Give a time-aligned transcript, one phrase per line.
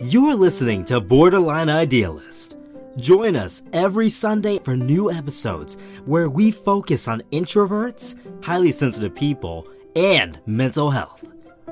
[0.00, 2.58] You're listening to Borderline Idealist.
[2.98, 9.66] Join us every Sunday for new episodes where we focus on introverts, highly sensitive people,
[9.96, 11.24] and mental health.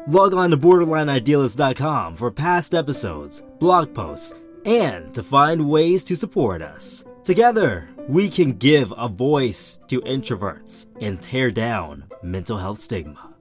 [0.08, 4.34] Log on to borderlineidealist.com for past episodes, blog posts,
[4.64, 7.04] and to find ways to support us.
[7.22, 13.31] Together, we can give a voice to introverts and tear down mental health stigma.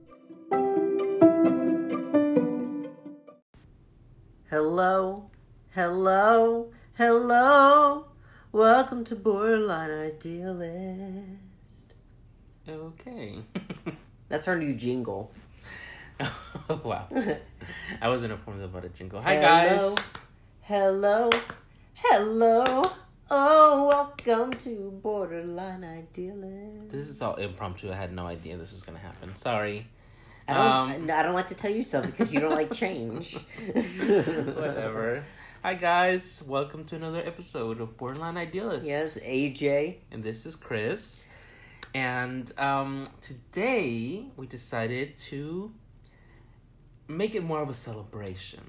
[4.74, 5.28] Hello,
[5.74, 8.06] hello, hello.
[8.52, 11.92] Welcome to Borderline Idealist.
[12.66, 13.40] Okay.
[14.30, 15.30] That's our new jingle.
[16.20, 17.06] oh, wow.
[18.00, 19.20] I wasn't informed about a jingle.
[19.20, 20.12] Hi, Hello, guys.
[20.62, 21.28] Hello,
[21.92, 22.82] hello.
[23.30, 26.90] Oh, welcome to Borderline Idealist.
[26.90, 27.92] This is all impromptu.
[27.92, 29.36] I had no idea this was going to happen.
[29.36, 29.86] Sorry.
[30.52, 31.10] I don't.
[31.10, 33.34] Um, I don't like to tell you stuff because you don't like change.
[33.72, 35.24] Whatever.
[35.62, 36.42] Hi, guys.
[36.46, 38.86] Welcome to another episode of Borderline Idealist.
[38.86, 39.96] Yes, AJ.
[40.10, 41.24] And this is Chris.
[41.94, 45.72] And um, today we decided to
[47.08, 48.60] make it more of a celebration.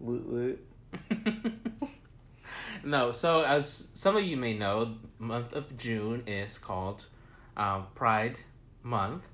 [0.00, 0.66] Woot woot.
[2.84, 7.06] no, so as some of you may know, month of June is called
[7.54, 8.40] uh, Pride
[8.82, 9.28] Month,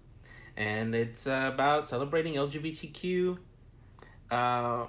[0.58, 3.38] and it's uh, about celebrating LGBTQ
[4.30, 4.86] uh,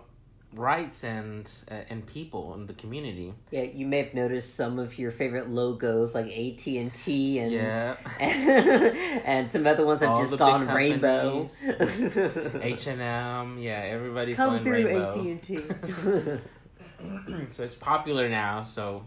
[0.55, 3.33] rights and uh, and people in the community.
[3.51, 7.51] Yeah, you may have noticed some of your favorite logos like AT and T and
[7.51, 7.95] Yeah.
[8.19, 11.47] and some other ones have All just gone rainbow.
[12.61, 15.07] H and M, yeah, everybody's Come going through rainbow.
[15.07, 15.57] AT and T.
[17.51, 18.63] so it's popular now.
[18.63, 19.05] So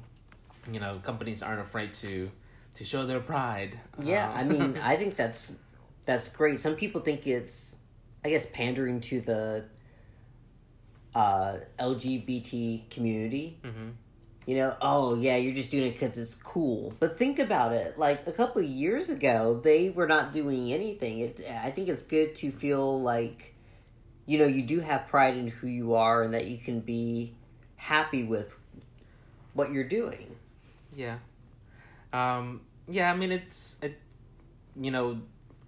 [0.72, 2.30] you know, companies aren't afraid to
[2.74, 3.80] to show their pride.
[4.00, 5.52] Yeah, Um, I mean, I think that's
[6.04, 6.60] that's great.
[6.60, 7.76] Some people think it's,
[8.24, 9.64] I guess, pandering to the
[11.14, 13.58] uh, LGBT community.
[13.62, 13.88] Mm-hmm.
[14.46, 16.94] You know, oh yeah, you're just doing it because it's cool.
[16.98, 17.96] But think about it.
[17.96, 21.20] Like a couple of years ago, they were not doing anything.
[21.20, 21.40] It.
[21.62, 23.54] I think it's good to feel like,
[24.26, 27.34] you know, you do have pride in who you are, and that you can be
[27.76, 28.56] happy with
[29.54, 30.34] what you're doing.
[30.96, 31.18] Yeah.
[32.12, 33.96] Um, yeah, I mean it's it
[34.80, 35.20] you know,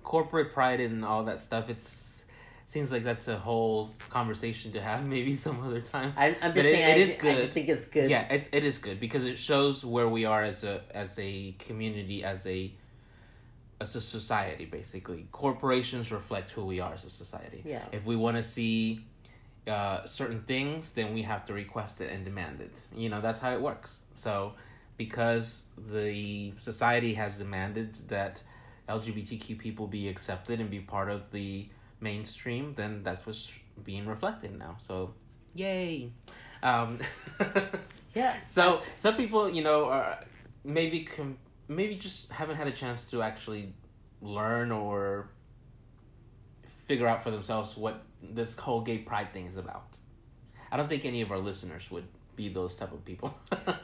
[0.05, 2.25] corporate pride and all that stuff, it's
[2.67, 6.13] seems like that's a whole conversation to have maybe some other time.
[6.17, 8.11] I, I'm just it- saying, it I, is ju- I just think it's good.
[8.11, 11.53] Yeah, it, it is good because it shows where we are as a as a
[11.59, 12.73] community, as a
[13.81, 15.27] as a society basically.
[15.33, 17.63] Corporations reflect who we are as a society.
[17.65, 17.83] Yeah.
[17.93, 19.05] If we want to see
[19.67, 22.83] uh, certain things, then we have to request it and demand it.
[22.95, 24.05] You know, that's how it works.
[24.15, 24.55] So,
[24.97, 28.43] because the society has demanded that
[28.89, 31.69] LGBTQ people be accepted and be part of the
[32.01, 34.77] mainstream, then that's what's being reflected now.
[34.79, 35.15] So,
[35.55, 36.11] yay.
[36.63, 36.99] Um,
[38.15, 38.37] Yeah.
[38.45, 40.21] so some people, you know, are
[40.65, 41.37] maybe com-
[41.67, 43.73] maybe just haven't had a chance to actually
[44.23, 45.29] learn or
[46.87, 49.97] figure out for themselves what this whole gay pride thing is about.
[50.71, 52.07] I don't think any of our listeners would
[52.37, 53.35] be those type of people.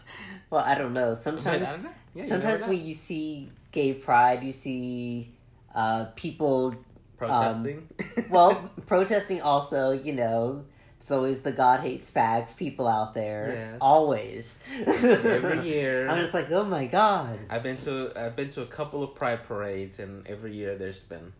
[0.50, 1.10] Well, I don't know.
[1.10, 1.98] But I Sometimes, don't know.
[2.14, 5.32] Yeah, sometimes when you see gay pride, you see
[5.74, 6.74] uh, people.
[7.16, 7.88] protesting.
[8.28, 9.92] Well, protesting also.
[9.92, 10.64] You know,
[10.98, 13.52] it's always the God hates fags people out there.
[13.54, 13.78] Yes.
[13.80, 14.62] Always.
[14.86, 16.08] every year.
[16.08, 17.38] I'm just like, oh my god.
[17.48, 21.02] I've been to I've been to a couple of pride parades, and every year there's
[21.02, 21.32] been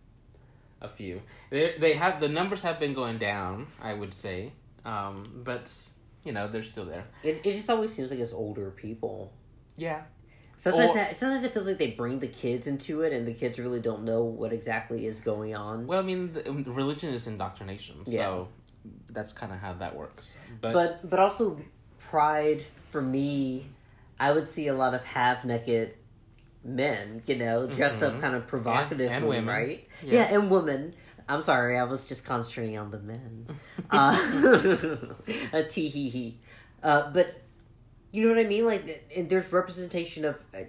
[0.81, 1.23] a few.
[1.51, 4.53] They they have the numbers have been going down, I would say,
[4.85, 5.71] um, but
[6.25, 7.05] you know they're still there.
[7.23, 9.33] It, it just always seems like it's older people.
[9.77, 10.03] Yeah,
[10.61, 13.33] Sometimes, Or- that- sometimes it feels like they bring the kids into it, and the
[13.33, 15.87] kids really don't know what exactly is going on.
[15.87, 18.45] Well, I mean, the, um, religion is indoctrination, so Yeah.
[19.09, 20.37] that's kind of how that works.
[20.61, 21.59] But, but but also
[21.99, 23.67] pride for me
[24.19, 25.95] i would see a lot of half naked
[26.65, 28.21] men you know dressed up Mhm.
[28.21, 29.47] kind of provocatively And- and women.
[29.55, 30.13] right Yeah.
[30.31, 30.35] yeah.
[30.35, 30.95] and women
[31.29, 33.47] i'm sorry i was just concentrating on the men
[33.91, 34.17] uh,
[35.53, 36.39] a tee hee hee
[36.83, 37.35] uh, but
[38.13, 40.61] you know what i mean like and there's representation of uh,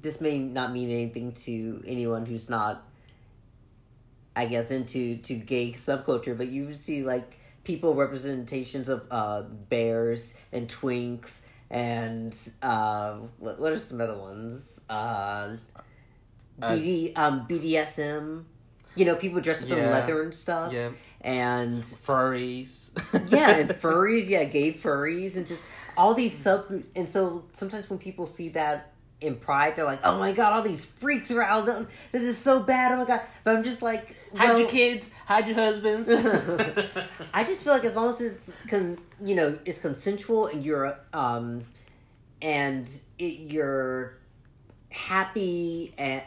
[0.00, 2.84] this may not mean anything to anyone who's not
[4.36, 10.38] I guess into to gay subculture, but you see like people representations of uh, bears
[10.52, 11.40] and twinks
[11.70, 12.32] and
[12.62, 14.80] uh, what, what are some other ones?
[14.88, 15.56] Uh,
[16.62, 18.44] Uh, BD um, BDSM.
[18.94, 20.72] You know, people dressed up in leather and stuff.
[20.72, 20.90] yeah,
[21.20, 22.90] And furries.
[23.32, 25.64] yeah, and furries, yeah, gay furries, and just
[25.98, 26.86] all these subgroups.
[26.94, 30.62] And so sometimes when people see that in Pride, they're like, "Oh my god, all
[30.62, 31.88] these freaks are around!
[32.12, 32.92] This is so bad!
[32.92, 36.08] Oh my god!" But I'm just like, hide well, your kids, hide your husbands.
[37.34, 40.96] I just feel like as long as it's con- you know it's consensual and you're
[41.12, 41.64] um
[42.40, 44.18] and it, you're
[44.90, 46.22] happy and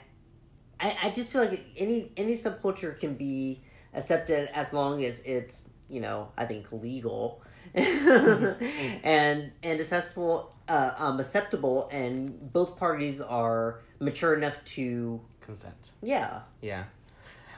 [0.82, 3.62] I, I just feel like any any subculture can be
[3.94, 7.42] accepted as long as it's you know I think legal
[9.04, 15.92] and and accessible uh, um acceptable and both parties are mature enough to Consent.
[16.02, 16.86] yeah Yeah.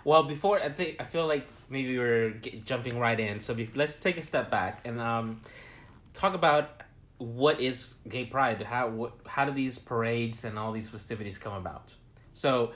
[0.05, 3.39] Well, before I think I feel like maybe we're get, jumping right in.
[3.39, 5.37] So be, let's take a step back and um,
[6.13, 6.83] talk about
[7.17, 8.61] what is gay pride.
[8.63, 11.93] How what, how do these parades and all these festivities come about?
[12.33, 12.71] So,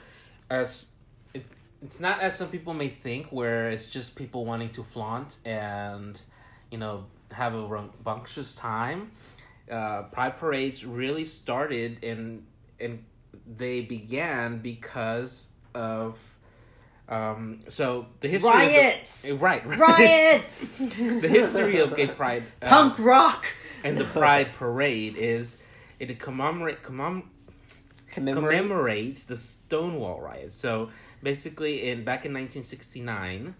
[0.50, 0.86] as
[1.34, 5.38] it's it's not as some people may think, where it's just people wanting to flaunt
[5.44, 6.20] and
[6.70, 9.10] you know have a rambunctious time.
[9.70, 12.44] Uh, pride parades really started and
[12.80, 13.04] and
[13.56, 16.34] they began because of
[17.08, 19.78] um, so the history riots of the, right, right.
[19.98, 20.76] riots!
[20.78, 23.46] The history of gay pride um, punk rock!
[23.82, 25.58] and the pride parade is
[25.98, 27.24] it commemorate commem,
[28.10, 30.90] commemorates, commemorates the Stonewall riots So
[31.22, 33.54] basically, in back in 1969,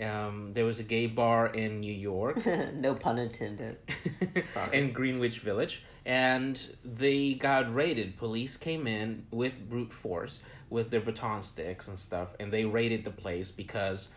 [0.00, 2.44] um, there was a gay bar in New York.
[2.74, 3.78] no pun intended.
[4.44, 4.76] Sorry.
[4.76, 8.16] in Greenwich Village, and they got raided.
[8.16, 13.04] Police came in with brute force with their baton sticks and stuff, and they raided
[13.04, 14.08] the place because,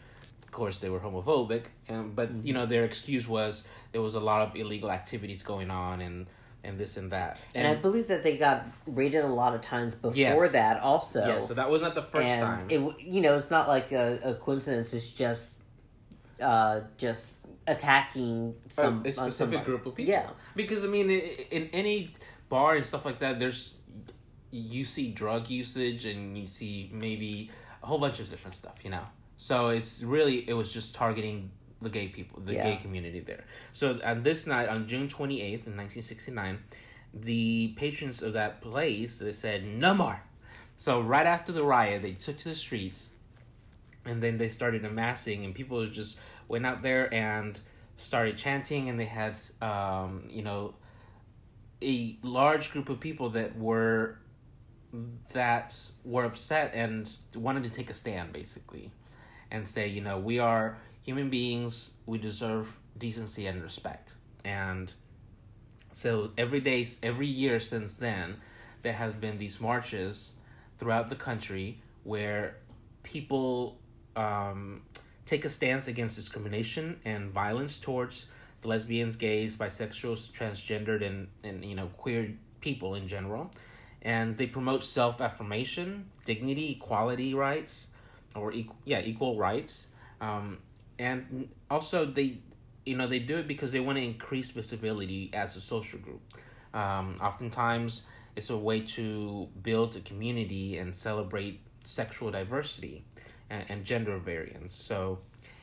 [0.43, 1.65] of course, they were homophobic.
[1.87, 5.69] And but you know their excuse was there was a lot of illegal activities going
[5.69, 6.25] on and
[6.63, 7.39] and this and that.
[7.55, 10.51] And, I believe that they got raided a lot of times before Yes.
[10.51, 11.25] that, also.
[11.25, 12.67] yeah, so that was not the first and time.
[12.69, 14.93] it, you know, it's not like a, a coincidence.
[14.93, 15.56] It's just,
[16.41, 19.65] uh, just attacking some a on specific somebody.
[19.65, 20.09] group of people.
[20.09, 22.13] Yeah, Because I mean, in any
[22.49, 23.73] bar and stuff like that, there's
[24.51, 27.51] you see drug usage and you see maybe
[27.83, 29.03] a whole bunch of different stuff, you know.
[29.37, 31.51] So it's really it was just targeting
[31.81, 33.43] the gay people, the gay community there.
[33.73, 36.59] So on this night, on June twenty eighth, in nineteen sixty nine,
[37.13, 40.21] the patrons of that place they said no more.
[40.77, 43.09] So right after the riot, they took to the streets,
[44.07, 46.17] and then they started amassing, and people just
[46.47, 47.59] went out there and
[47.95, 50.75] started chanting, and they had, um, you know,
[51.83, 54.19] a large group of people that were
[55.33, 55.75] that
[56.05, 58.91] were upset and wanted to take a stand, basically,
[59.51, 64.91] and say, you know, we are human beings, we deserve decency and respect, and
[65.91, 68.37] so every day, every year since then,
[68.83, 70.33] there have been these marches
[70.77, 72.57] throughout the country where
[73.01, 73.79] people
[74.17, 74.81] um,
[75.25, 78.25] take a stance against discrimination and violence towards
[78.61, 83.51] the lesbians, gays, bisexuals, transgendered, and, and you know queer people in general,
[84.01, 87.87] and they promote self affirmation, dignity, equality rights,
[88.35, 89.87] or equal, yeah equal rights,
[90.19, 90.57] um,
[90.97, 92.39] and also they
[92.85, 96.21] you know they do it because they want to increase visibility as a social group.
[96.73, 98.03] Um, oftentimes,
[98.35, 103.05] it's a way to build a community and celebrate sexual diversity
[103.49, 104.73] and, and gender variance.
[104.73, 105.19] So,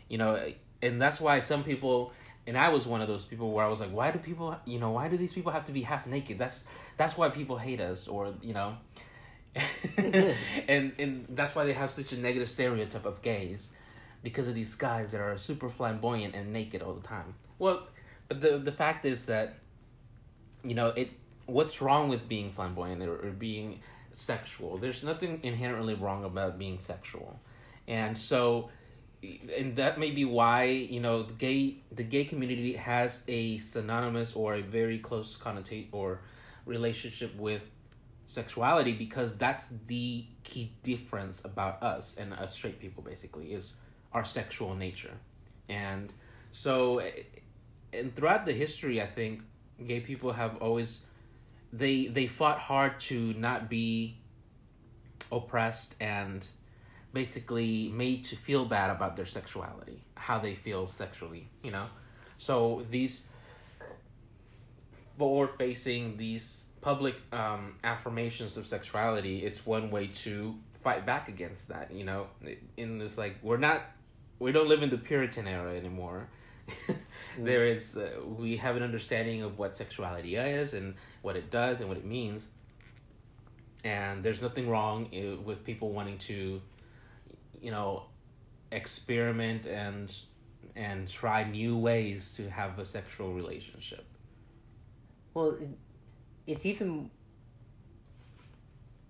[0.08, 0.40] you know,
[0.82, 2.12] and that's why some people,
[2.46, 4.78] and I was one of those people where I was like, why do people, you
[4.78, 6.38] know, why do these people have to be half naked?
[6.38, 6.64] That's
[6.96, 8.76] that's why people hate us, or you know,
[9.96, 13.70] and and that's why they have such a negative stereotype of gays
[14.22, 17.34] because of these guys that are super flamboyant and naked all the time.
[17.58, 17.88] Well,
[18.28, 19.58] but the the fact is that
[20.62, 21.10] you know it
[21.46, 23.80] what's wrong with being flamboyant or, or being
[24.12, 27.38] sexual there's nothing inherently wrong about being sexual
[27.86, 28.70] and so
[29.56, 34.34] and that may be why you know the gay the gay community has a synonymous
[34.34, 36.20] or a very close connotate or
[36.66, 37.70] relationship with
[38.26, 43.74] sexuality because that's the key difference about us and us straight people basically is
[44.12, 45.12] our sexual nature.
[45.68, 46.12] And
[46.50, 47.02] so
[47.92, 49.42] and throughout the history i think
[49.86, 51.04] gay people have always
[51.72, 54.16] they they fought hard to not be
[55.32, 56.46] oppressed and
[57.14, 61.86] basically made to feel bad about their sexuality how they feel sexually you know?
[62.36, 63.26] So these
[65.18, 71.68] forward facing these public um, affirmations of sexuality it's one way to fight back against
[71.68, 72.26] that you know?
[72.76, 73.82] In this like we're not
[74.38, 76.28] we don't live in the puritan era anymore.
[77.38, 81.80] There is uh, we have an understanding of what sexuality is and what it does
[81.80, 82.48] and what it means.
[83.82, 86.60] And there's nothing wrong uh, with people wanting to
[87.64, 88.04] you know
[88.70, 90.20] experiment and
[90.76, 94.06] and try new ways to have a sexual relationship
[95.32, 95.68] Well, it,
[96.46, 97.10] it's even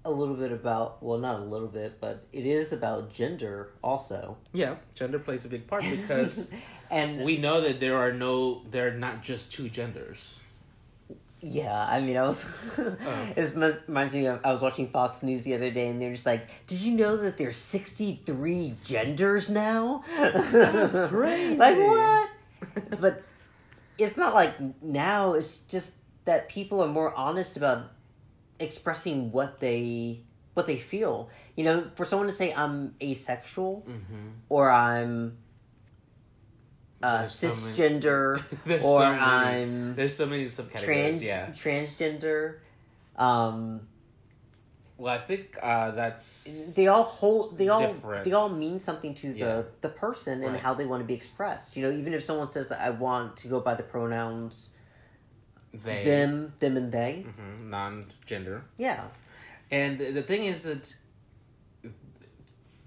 [0.06, 4.37] a little bit about well, not a little bit, but it is about gender also.
[4.52, 6.50] Yeah, gender plays a big part because
[6.94, 10.40] And we know that there are no, there are not just two genders.
[11.46, 12.50] Yeah, I mean, I was.
[12.78, 13.32] Uh.
[13.36, 16.12] it must, reminds me of I was watching Fox News the other day, and they're
[16.12, 21.56] just like, "Did you know that there's 63 genders now?" That's crazy.
[21.56, 22.30] like what?
[23.00, 23.22] but
[23.98, 25.34] it's not like now.
[25.34, 27.92] It's just that people are more honest about
[28.58, 30.22] expressing what they
[30.54, 31.28] what they feel.
[31.56, 34.28] You know, for someone to say I'm asexual mm-hmm.
[34.48, 35.36] or I'm
[37.04, 38.42] uh, There's so cisgender
[38.87, 40.84] or so I'm There's so many subcategories.
[40.84, 41.46] trans yeah.
[41.62, 42.38] transgender
[43.16, 43.58] um
[44.96, 48.25] Well, I think uh, that's they all hold they all Different.
[48.25, 49.62] they all mean something to the Yeah.
[49.87, 50.62] the person and Right.
[50.64, 53.49] how they want to be expressed you know even if someone says i want to
[53.54, 54.54] go by the pronouns
[55.87, 56.32] they them
[56.62, 58.58] them and they Mhm, non-gender.
[58.87, 59.02] yeah
[59.70, 60.84] And the thing is that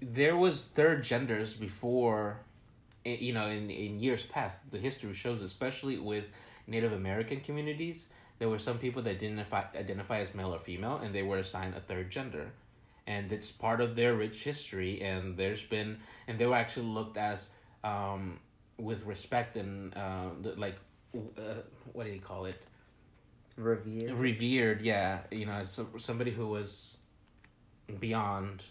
[0.00, 2.40] there was third genders before,
[3.16, 4.58] you know, in, in years past.
[4.70, 6.24] The history shows, especially with
[6.66, 10.96] Native American communities, there were some people that didn't identify, identify as male or female,
[11.02, 12.52] and they were assigned a third gender.
[13.06, 17.16] And it's part of their rich history, and there's been, and they were actually looked
[17.16, 17.48] as,
[17.82, 18.38] um,
[18.76, 20.76] with respect and, uh, the, like,
[21.16, 21.62] uh,
[21.92, 22.62] what do you call it?
[23.58, 26.96] review revered yeah you know as somebody who was
[27.98, 28.62] beyond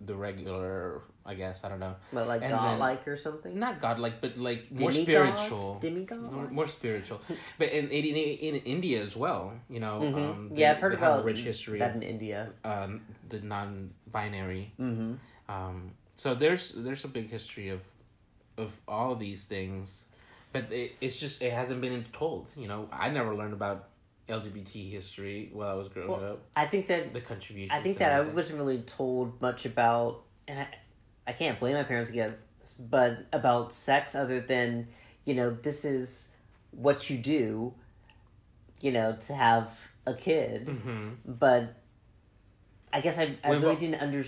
[0.00, 3.80] the regular i guess i don't know but like and then- godlike or something not
[3.80, 6.20] godlike but like more spiritual Demigod?
[6.32, 7.20] more, more spiritual
[7.58, 10.54] but in, in in india as well you know um, Mhm.
[10.54, 13.40] they- yeah i've heard have a about rich history that of in india um, the
[13.40, 15.14] non-binary mm-hmm.
[15.48, 17.80] um, so there's there's a big history of
[18.56, 20.04] of all these things,
[20.52, 22.50] but it, it's just it hasn't been told.
[22.56, 23.88] You know, I never learned about
[24.28, 26.42] LGBT history while I was growing well, up.
[26.56, 27.78] i think that The contributions.
[27.78, 30.68] I think that I wasn't really told much about, and I,
[31.26, 32.36] I can't blame my parents, I guess,
[32.78, 34.88] but about sex other than,
[35.24, 36.32] you know, this is
[36.70, 37.74] what you do,
[38.80, 40.66] you know, to have a kid.
[40.66, 41.16] Mhm.
[41.26, 41.74] But
[42.92, 44.24] I guess I, I We've really al- didn't under,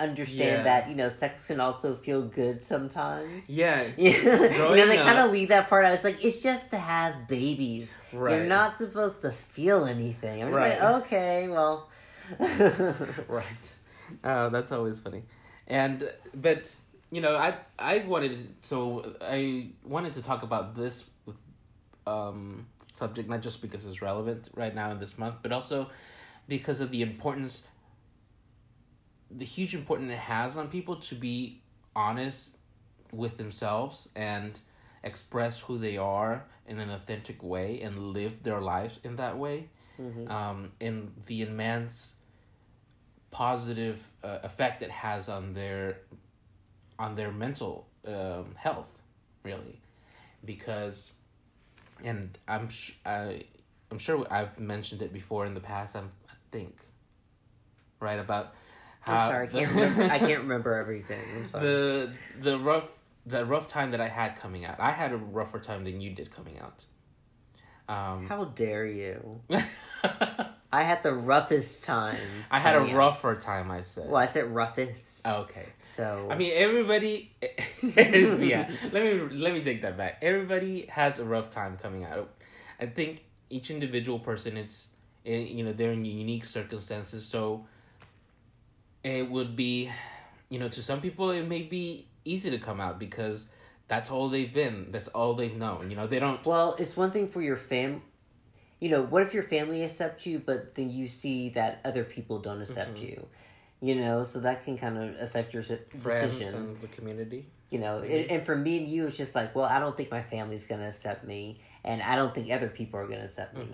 [0.00, 0.62] understand Yeah.
[0.64, 3.48] that, you know, sex can also feel good sometimes.
[3.50, 3.82] Yeah.
[3.96, 4.24] Yeah, you
[4.76, 5.84] know, they kind of leave that part.
[5.84, 5.88] out.
[5.88, 7.96] I was like, it's just to have babies.
[8.12, 10.42] You're not supposed to feel anything.
[10.42, 10.80] I'm just Right.
[10.80, 11.88] like, okay, well.
[13.28, 13.44] right.
[14.24, 15.22] Uh, that's always funny,
[15.66, 16.74] and but
[17.10, 21.08] you know, I I wanted so I wanted to talk about this
[22.06, 25.88] um, subject not just because it's relevant right now in this month, but also
[26.48, 27.66] because of the importance,
[29.30, 31.60] the huge importance it has on people to be
[31.94, 32.56] honest
[33.12, 34.58] with themselves and
[35.02, 39.68] express who they are in an authentic way and live their lives in that way.
[40.30, 42.14] Um, and the immense
[43.30, 46.00] positive uh, effect it has on their
[46.98, 49.02] on their mental um, health
[49.42, 49.80] really.
[50.44, 51.12] Because
[52.04, 53.42] and i'm sh- I,
[53.90, 56.76] i'm sure i've mentioned it before in the past I'm, i think
[58.00, 58.54] right about
[59.08, 60.02] I'm how sorry, I can't remember.
[60.04, 61.20] I can't remember everything.
[61.36, 61.64] I'm sorry.
[61.66, 62.88] the the rough
[63.26, 66.08] the rough time that i had coming out i had a rougher time than you
[66.10, 66.84] did coming out
[67.94, 69.40] um How dare you?
[70.70, 72.16] I had the roughest time.
[72.50, 72.98] i had a coming out.
[72.98, 75.26] rougher time i said Well, I said roughest.
[75.26, 77.32] okay So I mean, everybody.
[77.82, 80.18] yeah, let me let me take that back.
[80.22, 82.30] Everybody has a rough time coming out.
[82.80, 84.88] I think each individual person is,
[85.24, 87.24] in, you know, they're in unique circumstances.
[87.26, 87.66] So
[89.04, 89.90] it would be,
[90.48, 93.46] you know, to some people it may be easy to come out because
[93.86, 94.90] that's all they've been.
[94.90, 95.90] That's all they've known.
[95.90, 96.44] You know, they don't.
[96.44, 98.02] well, it's one thing for your fam.
[98.80, 102.38] You know, what if your family accepts you, but then you see that other people
[102.38, 103.06] don't accept Mm-hmm.
[103.06, 103.26] you?
[103.80, 106.54] You know, so that can kind of affect your Friends decision.
[106.54, 107.46] and the community.
[107.70, 110.10] You know, and, and for me and you, it's just like, well, I don't think
[110.10, 113.68] my family's gonna accept me, and I don't think other people are gonna accept me.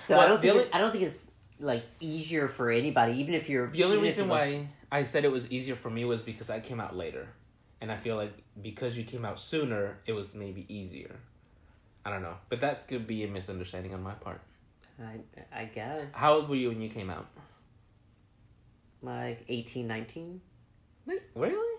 [0.00, 1.30] So I don't think only- I don't think it's
[1.60, 5.32] like easier for anybody, even if you're The only reason like, why I said it
[5.32, 7.28] was easier for me was because I came out later.
[7.80, 8.32] And I feel like
[8.62, 11.16] because you came out sooner, it was maybe easier.
[12.04, 12.36] I don't know.
[12.48, 14.40] But that could be a misunderstanding on my part.
[15.00, 17.26] I, I guess How old were you when you came out?
[19.02, 20.40] like 18, 19?
[21.34, 21.78] Really?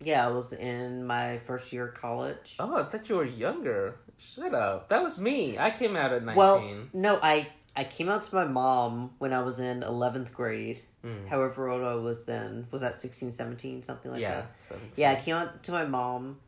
[0.00, 2.56] Yeah, I was in my first year of college.
[2.58, 3.96] Oh, I thought you were younger.
[4.18, 4.90] Shut up.
[4.90, 5.58] That was me.
[5.58, 6.36] I came out at 19.
[6.36, 10.80] well, no, I I came out to my mom when I was in 11th grade.
[11.04, 11.28] Mm.
[11.28, 12.66] However old I was then.
[12.70, 14.34] Was that 16, 17, something like yeah.
[14.40, 14.56] that?
[14.68, 16.38] so- Yeah, I came out to my mom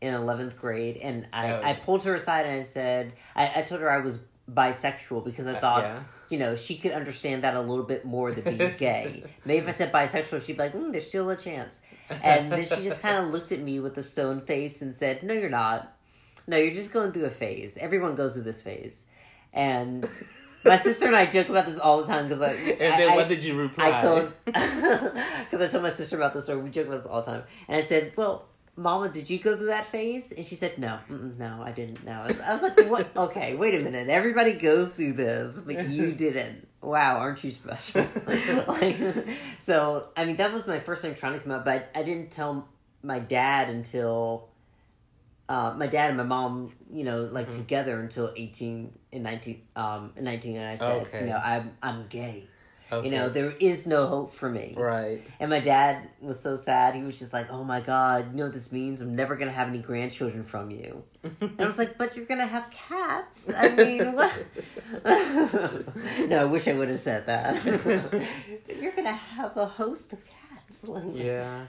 [0.00, 1.60] in 11th grade and I, Oh.
[1.62, 4.18] I pulled her aside and I said, I, I told her I was
[4.50, 6.02] bisexual because I thought, yeah.
[6.28, 9.22] you know, she could understand that a little bit more than being gay.
[9.44, 11.80] Maybe if I said bisexual, she'd be like, mm, "There's still a chance."
[12.10, 15.22] And then she just kind of looked at me with a stone face and said,
[15.22, 15.96] "No, you're not.
[16.46, 17.78] No, you're just going through a phase.
[17.78, 19.08] Everyone goes through this phase."
[19.54, 20.04] And
[20.64, 22.52] my sister and I joke about this all the time because I.
[22.52, 23.98] And then I, what did you reply?
[23.98, 26.60] I told because I told my sister about this story.
[26.62, 29.56] We joke about this all the time, and I said, "Well, Mama, did you go
[29.56, 32.04] through that phase?" And she said, "No, no, I didn't.
[32.04, 33.08] No." I was, I was like, "What?
[33.16, 34.08] Okay, wait a minute.
[34.08, 36.66] Everybody goes through this, but you didn't.
[36.80, 38.06] Wow, aren't you special?"
[38.66, 38.96] like,
[39.58, 42.02] so I mean, that was my first time trying to come out, but I, I
[42.02, 42.68] didn't tell
[43.02, 44.48] my dad until.
[45.48, 47.60] Uh, my dad and my mom, you know, like Mm-hmm.
[47.60, 51.20] together until eighteen and nineteen, um, and nineteen, and I said, Okay.
[51.20, 52.48] you know, I'm I'm gay.
[52.92, 53.08] Okay.
[53.08, 54.74] You know, there is no hope for me.
[54.76, 55.20] right.
[55.40, 56.94] And my dad was so sad.
[56.94, 59.00] He was just like, "Oh my god, you know what this means?
[59.00, 61.02] I'm never gonna have any grandchildren from you."
[61.40, 64.32] And I was like, "But you're gonna have cats." I mean, what?
[66.28, 67.62] no, I wish I would have said that.
[68.66, 70.86] but you're gonna have a host of cats.
[70.88, 71.64] Like, Yeah.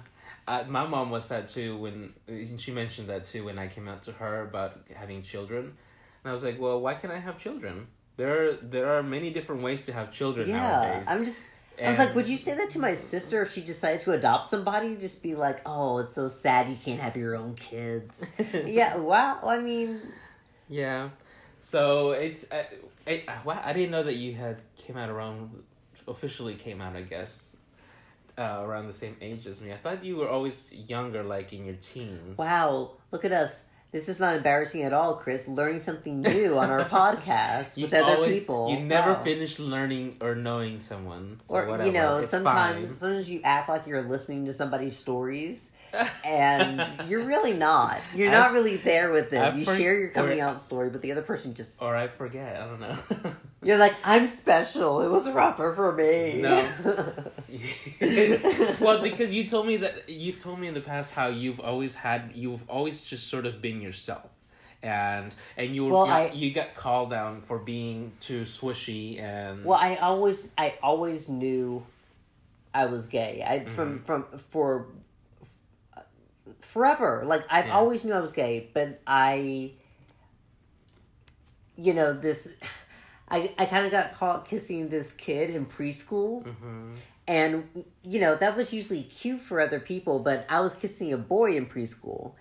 [0.48, 2.14] Uh, my mom was sad too when
[2.58, 6.32] she mentioned that too when I came out to her about having children, and I
[6.32, 7.88] was like, "Well, why can't I have children?
[8.18, 11.44] There, are, there are many different ways to have children Yeah, nowadays." I'm just.
[11.84, 14.48] I was like, would you say that to my sister if she decided to adopt
[14.48, 14.96] somebody?
[14.96, 18.32] Just be like, oh, it's so sad you can't have your own kids.
[18.66, 19.40] yeah, wow.
[19.44, 20.00] I mean,
[20.70, 21.10] Yeah.
[21.60, 22.64] So it's uh,
[23.08, 25.64] it, uh, wow, I didn't know that you had came out around
[26.08, 26.96] officially came out.
[26.96, 27.58] I guess
[28.38, 29.72] uh, around the same age as me.
[29.72, 32.38] I thought you were always younger, like in your teens.
[32.38, 33.66] Wow, look at us.
[33.92, 35.48] This is not embarrassing at all, Chris.
[35.48, 38.70] Learning something new on our podcast with other always- people.
[38.70, 39.24] You never Wow.
[39.24, 41.40] finished learning or knowing someone.
[41.48, 41.86] So Or whatever.
[41.88, 42.98] you know, It's sometimes fine.
[42.98, 45.72] sometimes you act like you're listening to somebody's stories,
[46.26, 48.00] and you're really not.
[48.16, 49.54] You're I- not really there with them.
[49.54, 51.96] I you for- share your coming or- out story, but the other person just or
[51.96, 52.62] I forget.
[52.62, 52.98] I don't know.
[53.64, 55.02] you're like, I'm special.
[55.02, 56.42] It was rougher for me.
[56.42, 56.68] No.
[58.80, 61.96] well, because you told me that you've told me in the past how you've always
[61.96, 64.30] had you've always just sort of been yourself,
[64.84, 69.64] and and you Well, you, I- you got called down for being too swishy and
[69.66, 71.86] Well, I always, I always knew
[72.74, 73.44] I was gay.
[73.48, 74.04] I from mm-hmm.
[74.06, 74.88] from for
[76.62, 77.24] forever.
[77.26, 77.76] Like I've Yeah.
[77.76, 79.74] always knew I was gay, but I,
[81.78, 82.48] you know, this.
[83.28, 86.46] I, I kind of got caught kissing this kid in preschool.
[87.28, 91.18] And, you know, that was usually cute for other people, but I was kissing a
[91.18, 92.34] boy in preschool.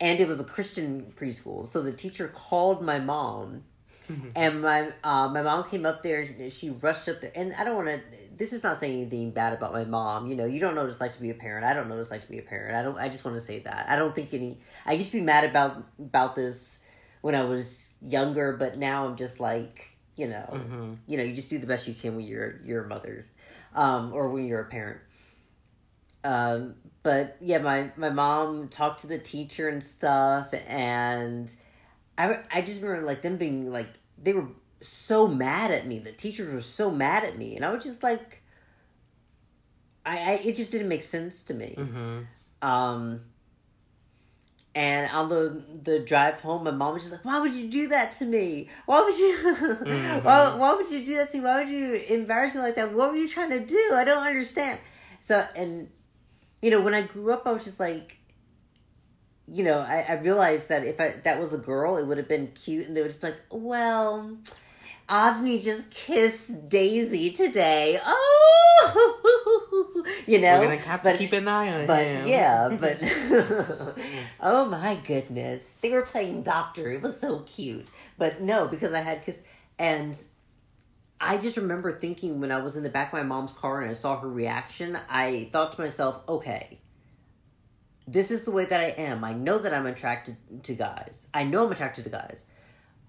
[0.00, 1.66] And it was a Christian preschool.
[1.66, 3.64] So the teacher called my mom.
[4.36, 6.20] and my uh, my mom came up there.
[6.20, 7.32] and She rushed up there.
[7.34, 8.00] And I don't want to.
[8.38, 10.28] This is not saying anything bad about my mom.
[10.28, 11.64] You know, you don't know what it's like to be a parent.
[11.66, 12.76] I don't know what it's like to be a parent.
[12.76, 12.96] I don't.
[12.98, 13.86] I just want to say that.
[13.88, 14.58] I don't think any.
[14.86, 16.82] I used to be mad about about this
[17.20, 20.46] when I was younger, but now I'm just like, you know,
[21.06, 23.26] you know, you just do the best you can when you're you're a mother,
[23.74, 25.00] um, or when you're a parent.
[26.24, 31.52] Um, but yeah, my my mom talked to the teacher and stuff, and
[32.16, 33.88] I I just remember like them being like
[34.22, 34.48] they were
[34.80, 35.98] so mad at me.
[35.98, 38.42] The teachers were so mad at me, and I was just like,
[40.04, 41.74] I, I it just didn't make sense to me.
[42.62, 43.20] Um,
[44.74, 47.88] and on the the drive home, my mom was just like, "Why would you do
[47.88, 48.68] that to me?
[48.86, 49.36] Why would you?
[50.22, 51.44] why, why would you do that to me?
[51.44, 52.92] Why would you embarrass me like that?
[52.92, 53.90] What were you trying to do?
[53.94, 54.78] I don't understand."
[55.20, 55.88] So, and
[56.62, 58.18] you know, when I grew up, I was just like,
[59.46, 62.28] you know, I, I realized that if I that was a girl, it would have
[62.28, 64.38] been cute, and they would just be like, "Well,
[65.10, 71.48] Audrey just kissed Daisy today." Oh, you know, we're gonna have to but keep an
[71.48, 72.26] eye on but him.
[72.26, 72.98] yeah, but
[74.40, 76.90] oh my goodness, they were playing doctor.
[76.90, 79.42] It was so cute, but no, because I had kiss
[79.78, 80.16] and.
[81.20, 83.90] I just remember thinking when I was in the back of my mom's car and
[83.90, 86.78] I saw her reaction, I thought to myself, okay,
[88.06, 89.22] this is the way that I am.
[89.22, 91.28] I know that I'm attracted to guys.
[91.34, 92.46] I know I'm attracted to guys.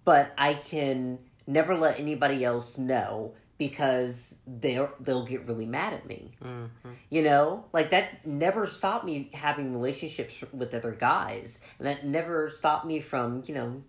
[0.04, 6.06] But I can never let anybody else know because they're they'll get really mad at
[6.06, 6.32] me.
[6.42, 6.92] Mm-hmm.
[7.10, 7.66] You know?
[7.74, 11.60] Like that never stopped me having relationships with other guys.
[11.78, 13.84] And that never stopped me from, you know,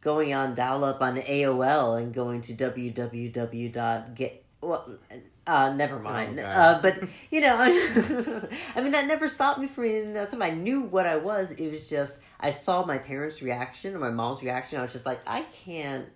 [0.00, 4.98] going on dial up on AOL and going to www.get well
[5.46, 6.40] uh never mind.
[6.40, 7.56] Oh, uh but you know
[8.76, 11.52] I mean that never stopped me from being something I knew what I was.
[11.52, 14.78] It was just I saw my parents' reaction or my mom's reaction.
[14.78, 16.08] I was just like, I can't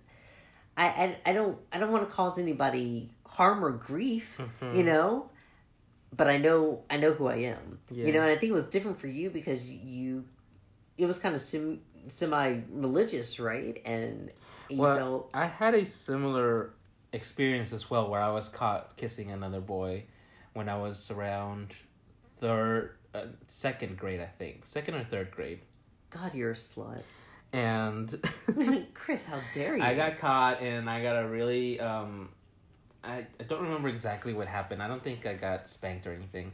[0.76, 4.40] I I, I don't I don't want to cause anybody harm or grief,
[4.74, 5.30] you know?
[6.16, 7.78] But I know I know who I am.
[7.90, 8.06] Yeah.
[8.06, 10.24] You know, and I think it was different for you because you
[10.96, 13.80] it was kind of sim semi religious, right?
[13.84, 14.30] And
[14.68, 16.72] you well, felt I had a similar
[17.12, 20.04] experience as well, where I was caught kissing another boy
[20.52, 21.74] when I was around
[22.38, 25.60] third, uh, second grade, I think, second or third grade,
[26.10, 27.02] God, you're a slut.
[27.52, 28.14] and
[28.94, 29.82] Chris, how dare you?
[29.82, 32.30] I got caught, and I got a really um,
[33.02, 34.82] I I don't remember exactly what happened.
[34.82, 36.52] I don't think I got spanked or anything,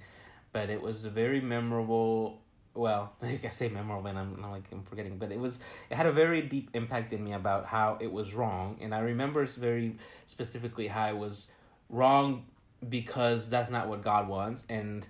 [0.53, 2.40] but it was a very memorable.
[2.75, 5.61] Well, like I say memorable, and I'm not like I'm forgetting, but it was
[5.91, 9.01] it had a very deep impact in me about how it was wrong, and I
[9.01, 11.51] remember very specifically how it was
[11.89, 12.47] wrong
[12.89, 15.07] because that's not what God wants, and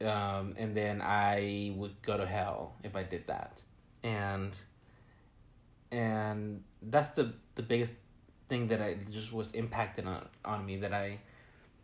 [0.00, 3.60] um, and then I would go to hell if I did that,
[4.04, 4.56] and
[5.90, 7.94] and that's the the biggest
[8.48, 11.18] thing that I just was impacted on on me that I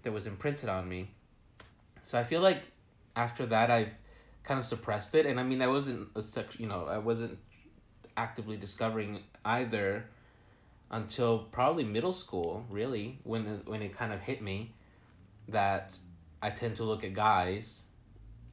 [0.05, 1.11] that was imprinted on me.
[2.05, 2.63] So I feel like
[3.17, 3.93] after that I've
[4.49, 7.39] kind of suppressed it, and I mean I wasn't a sex, you know, I wasn't
[8.17, 10.07] actively discovering either
[10.91, 14.73] until probably middle school, really, when it, when it kind of hit me
[15.49, 15.97] that
[16.43, 17.83] I tend to look at guys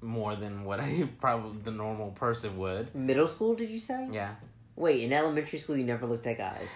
[0.02, 2.94] more than what I probably the normal person would.
[2.94, 4.10] Middle school, did you say?
[4.12, 4.36] Yeah.
[4.78, 6.70] Wait, in elementary school, you never looked at guys.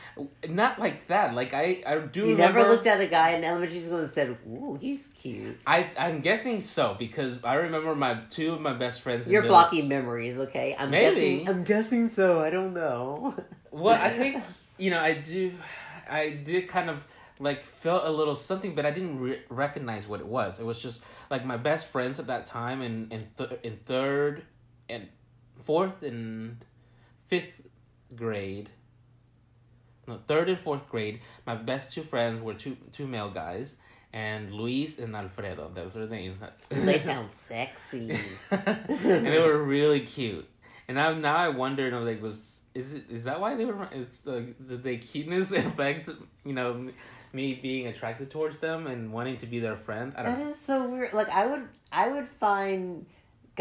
[0.47, 1.35] Not like that.
[1.35, 2.21] Like I, I do.
[2.21, 5.59] You remember, never looked at a guy in elementary school and said, "Ooh, he's cute."
[5.67, 9.29] I, I'm guessing so because I remember my two of my best friends.
[9.29, 10.77] You're blocking s- memories, okay?
[10.79, 11.13] I'm Maybe.
[11.15, 11.49] guessing.
[11.49, 12.41] I'm guessing so.
[12.41, 13.35] I don't know.
[13.71, 14.41] Well, I think
[14.79, 15.51] you know I do.
[16.09, 17.05] I did kind of
[17.39, 20.59] like felt a little something, but I didn't re- recognize what it was.
[20.59, 24.41] It was just like my best friends at that time in in th- in third
[24.89, 25.07] and
[25.63, 26.65] fourth and
[27.27, 27.61] fifth
[28.19, 28.69] grade.
[30.07, 31.21] No, third and fourth grade.
[31.45, 33.75] My best two friends were two two male guys,
[34.13, 35.71] and Luis and Alfredo.
[35.73, 36.39] Those are the names.
[36.69, 38.17] they sound sexy.
[38.51, 40.47] and they were really cute.
[40.87, 43.65] And now, now I wondered, I was like, was is it is that why they
[43.65, 43.87] were?
[43.91, 46.09] Is like did the cuteness affect
[46.45, 46.89] you know
[47.33, 50.13] me being attracted towards them and wanting to be their friend?
[50.15, 50.39] I don't.
[50.39, 51.13] That is so weird.
[51.13, 53.05] Like I would, I would find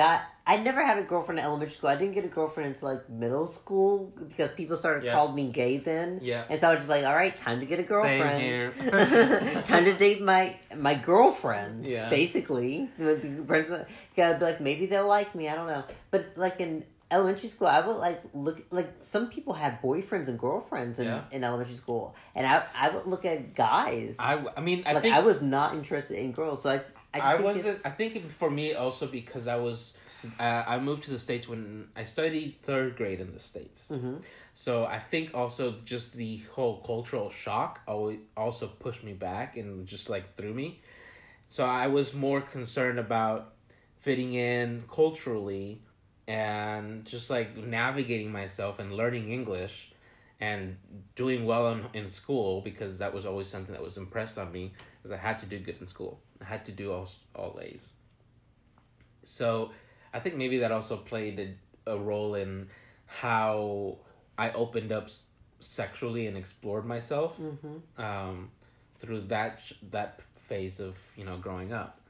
[0.02, 0.20] guy.
[0.46, 1.90] I never had a girlfriend in elementary school.
[1.90, 3.90] I didn't get a girlfriend until like middle school
[4.30, 5.12] because people started Yeah.
[5.14, 6.20] calling me gay then.
[6.22, 6.44] Yeah.
[6.48, 8.72] and so I was just like, all right, time to get a girlfriend.
[9.72, 11.90] time to date my my girlfriends.
[11.90, 12.08] Yeah.
[12.08, 15.48] Basically, The- the friends that- gotta be like maybe they'll like me.
[15.50, 19.54] I don't know, but like in elementary school, I would like look like some people
[19.54, 21.22] had boyfriends and girlfriends in, Yeah.
[21.30, 24.16] in elementary school, and I I would look at guys.
[24.18, 26.80] I, I mean I like think I was not interested in girls, so I
[27.22, 27.66] I, I think wasn't.
[27.66, 29.96] it's- I think for me also because I was.
[30.40, 33.86] Uh, I moved to the states when I studied third grade in the states.
[33.88, 34.16] Mm-hmm.
[34.52, 39.86] So I think also just the whole cultural shock always also pushed me back and
[39.86, 40.80] just like threw me.
[41.48, 43.54] So I was more concerned about
[43.98, 45.82] fitting in culturally
[46.26, 49.92] and just like navigating myself and learning English
[50.40, 50.76] and
[51.16, 54.72] doing well in, in school because that was always something that was impressed on me
[54.98, 56.20] because I had to do good in school.
[56.40, 57.92] I had to do all all A's.
[59.22, 59.72] So
[60.12, 62.68] I think maybe that also played a, a role in
[63.06, 63.98] how
[64.38, 65.08] I opened up
[65.60, 67.36] sexually and explored myself
[67.98, 68.50] um,
[68.98, 72.00] through that sh- that phase of you know growing up,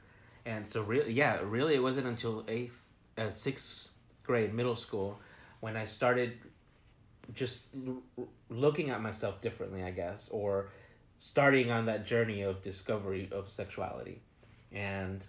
[0.45, 2.87] and so really yeah really it wasn't until eighth
[3.17, 5.19] uh, sixth grade middle school
[5.59, 6.37] when I started
[7.33, 8.01] just l-
[8.49, 10.69] looking at myself differently I guess or
[11.19, 14.21] starting on that journey of discovery of sexuality,
[14.71, 15.23] and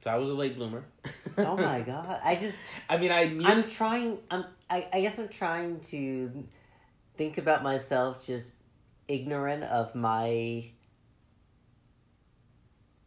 [0.00, 0.84] so I was a late bloomer.
[1.38, 2.20] oh my god!
[2.22, 3.46] I just I mean, I knew.
[3.46, 4.18] I'm trying.
[4.30, 4.44] I'm.
[4.70, 6.44] I, I guess I'm trying to
[7.16, 8.56] think about myself just
[9.08, 10.70] ignorant of my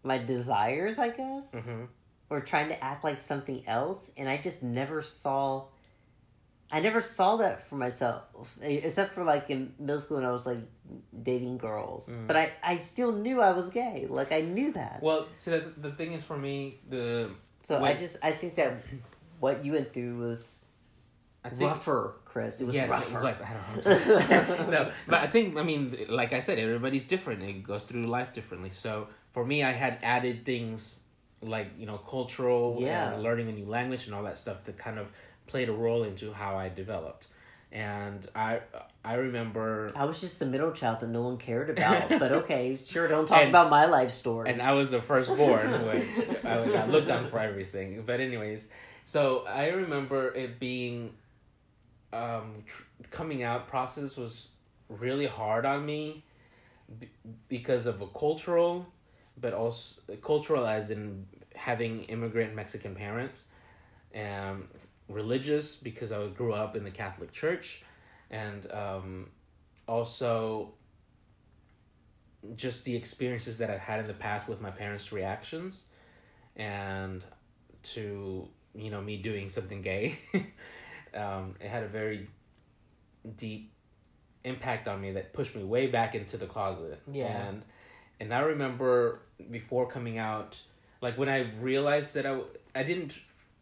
[0.03, 0.97] my desires.
[0.99, 1.69] I guess.
[1.69, 1.87] Mhm.
[2.29, 5.65] or trying to act like something else and i just never saw
[6.71, 8.23] i never saw that for myself
[8.61, 10.59] except for like in middle school when i was like
[11.23, 12.27] dating girls mm.
[12.27, 15.89] but i i still knew i was gay like i knew that Well, so the,
[15.89, 17.31] the thing is for me, the
[17.63, 18.83] so i just i think that
[19.39, 20.65] what you went through was
[21.43, 23.41] I think, rougher chris it was yes, rougher it was.
[23.41, 24.69] I don't know.
[24.85, 27.41] no, but I think I mean, like I said, everybody's different.
[27.41, 28.69] It goes through life differently.
[28.69, 30.99] So for me, I had added things
[31.41, 33.13] like you know cultural Yeah.
[33.13, 35.07] and learning a new language and all that stuff to kind of
[35.51, 37.27] played a role into how I developed.
[37.73, 38.59] And I
[39.03, 42.77] I remember I was just the middle child that no one cared about, but okay,
[42.77, 44.49] sure, don't talk And- about my life story.
[44.49, 48.03] and I was the firstborn, which I, looked on for everything.
[48.05, 48.67] But anyways,
[49.05, 51.13] so I remember it being,
[52.13, 54.49] um, tr- coming out process was
[54.89, 56.23] really hard on me,
[56.99, 57.09] b-
[57.47, 58.85] because of a cultural,
[59.39, 63.43] but also cultural as in having immigrant Mexican parents,
[64.13, 64.65] and
[65.07, 67.83] religious because I grew up in the Catholic Church,
[68.29, 69.29] and um,
[69.87, 70.73] also
[72.55, 75.83] just the experiences that I've had in the past with my parents' reactions,
[76.55, 77.23] and
[77.83, 80.17] to you know me doing something gay.
[81.13, 82.27] um, it had a very
[83.37, 83.71] deep
[84.43, 87.01] impact on me that pushed me way back into the closet.
[87.11, 87.47] Yeah.
[87.47, 87.63] And
[88.19, 90.61] and I remember before coming out,
[91.01, 93.13] like when I realized that I w- I didn't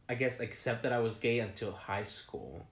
[0.09, 2.65] I guess accept that I was gay until high school.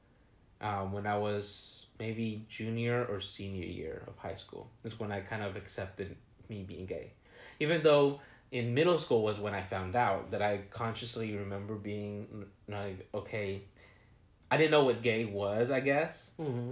[0.59, 4.69] Um, when I was maybe junior or senior year of high school.
[4.83, 6.15] That's when I kind of accepted
[6.49, 7.11] me being gay.
[7.59, 8.19] Even though
[8.51, 13.61] in middle school was when I found out that I consciously remember being like, okay,
[14.49, 16.71] I didn't know what gay was, I guess, Mm-hmm.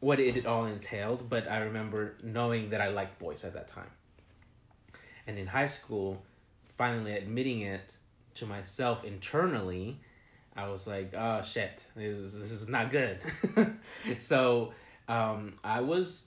[0.00, 3.90] what it all entailed, but I remember knowing that I liked boys at that time.
[5.26, 6.22] And in high school,
[6.64, 7.96] finally admitting it
[8.34, 10.00] to myself internally,
[10.56, 13.20] I was like, oh shit, this is, this is not good.
[14.16, 14.72] so
[15.08, 16.24] um, I was,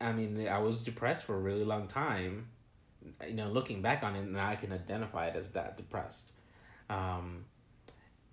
[0.00, 2.48] I mean, I was depressed for a really long time.
[3.26, 6.32] You know, looking back on it, now I can identify it as that depressed.
[6.88, 7.44] Um,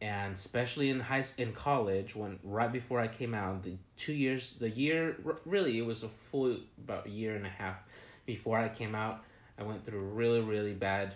[0.01, 4.53] and especially in high in college when right before I came out the two years
[4.59, 7.77] the year really it was a full about year and a half
[8.25, 9.23] before I came out
[9.57, 11.15] I went through a really really bad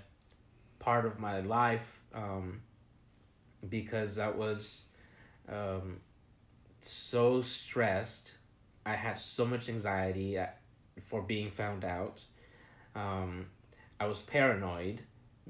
[0.81, 2.61] part of my life um,
[3.69, 4.85] because I was
[5.49, 6.01] um,
[6.79, 8.35] so stressed
[8.85, 10.47] I had so much anxiety uh,
[11.01, 12.23] for being found out
[12.95, 13.47] um,
[13.99, 15.01] I was paranoid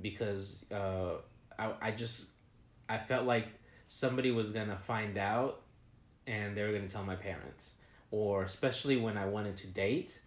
[0.02, 1.14] because uh,
[1.58, 2.28] I, I just
[2.90, 3.48] I felt like
[3.88, 5.62] somebody was gonna find out
[6.28, 7.72] and they were gonna tell my parents.
[8.12, 10.20] Or especially when I wanted to date,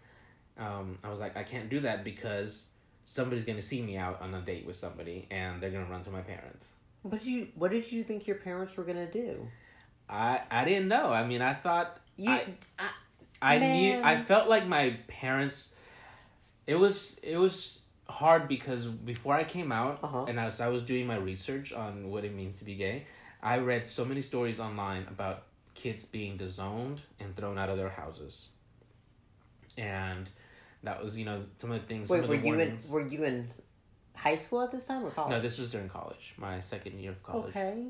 [0.57, 2.67] um, I was like, I can't do that because
[3.05, 6.09] somebody's gonna see me out on a date with somebody and they're gonna run to
[6.11, 6.71] my parents.
[7.03, 9.47] What did you What did you think your parents were gonna do?
[10.09, 11.11] I I didn't know.
[11.11, 12.47] I mean, I thought You, I,
[12.79, 14.01] I, I knew.
[14.03, 15.71] I felt like my parents.
[16.67, 20.25] It was it was hard because before I came out Uh-huh.
[20.27, 23.05] and as I was doing my research on what it means to be gay,
[23.41, 25.43] I read so many stories online about
[25.75, 28.49] kids being disowned and thrown out of their houses.
[29.77, 30.29] And
[30.85, 32.09] that was you know some of the things.
[32.09, 32.77] wait, some of were the you in.
[32.91, 33.51] Were you in
[34.15, 35.31] high school at this time or college?
[35.31, 37.49] No, this was during college, my second year of college.
[37.49, 37.87] Okay.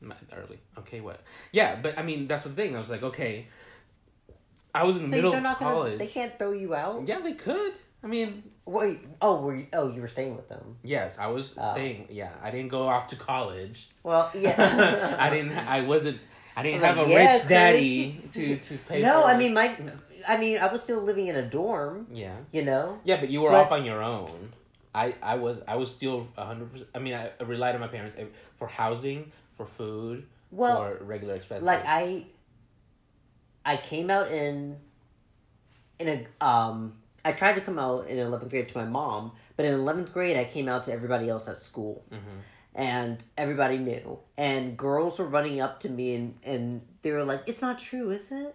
[0.00, 0.58] Not early.
[0.78, 1.20] Okay, what?
[1.52, 2.74] Yeah, but I mean that's the thing.
[2.74, 3.46] I was like, okay.
[4.74, 5.72] I was in the So middle they're of not gonna.
[5.74, 5.98] college.
[5.98, 7.06] They can't throw you out.
[7.06, 7.74] Yeah, they could.
[8.02, 8.98] I mean, Wait.
[9.20, 10.76] Oh, were you, oh you were staying with them?
[10.82, 11.72] yes, I was Oh.
[11.72, 12.06] staying.
[12.10, 13.88] Yeah, I didn't go off to college.
[14.02, 15.16] Well, yeah.
[15.18, 15.52] I didn't.
[15.52, 16.18] I wasn't.
[16.56, 19.02] I didn't I have was a yeah, rich daddy to to pay.
[19.02, 19.76] no, I mean my.
[20.28, 22.06] I mean, I was still living in a dorm.
[22.12, 23.00] Yeah, You know.
[23.04, 24.52] yeah, but you were But- off on your own.
[24.94, 26.90] I I was I was still hundred percent.
[26.94, 28.14] I mean, I relied on my parents
[28.56, 31.66] for housing, for food, Well, for regular expenses.
[31.66, 32.26] like I.
[33.64, 34.76] I came out in.
[35.98, 36.08] In
[36.40, 39.72] a um, I tried to come out in eleventh grade to my mom, but in
[39.72, 42.04] eleventh grade I came out to everybody else at school.
[42.74, 44.18] and everybody knew.
[44.36, 48.10] And girls were running up to me and, and they were like, It's not true,
[48.10, 48.54] is it?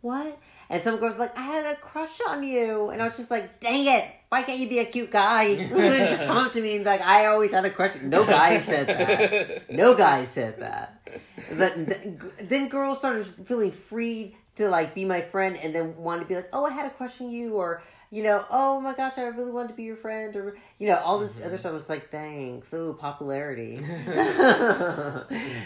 [0.00, 0.38] What?
[0.70, 2.90] And some girls like, I had a crush on you.
[2.90, 5.42] And I was just like, Dang it, why can't you be a cute guy?
[5.44, 7.94] and just come up to me and be like, I always had a crush.
[8.02, 9.70] No guy said that.
[9.70, 11.08] No guy said that.
[11.56, 16.22] But th- then girls started feeling free to like be my friend and then want
[16.22, 18.92] to be like, Oh, I had a crush on you or you know, oh my
[18.92, 21.72] gosh, I really wanted to be your friend, or you know, all this other stuff.
[21.72, 23.80] I was like, thanks, oh popularity,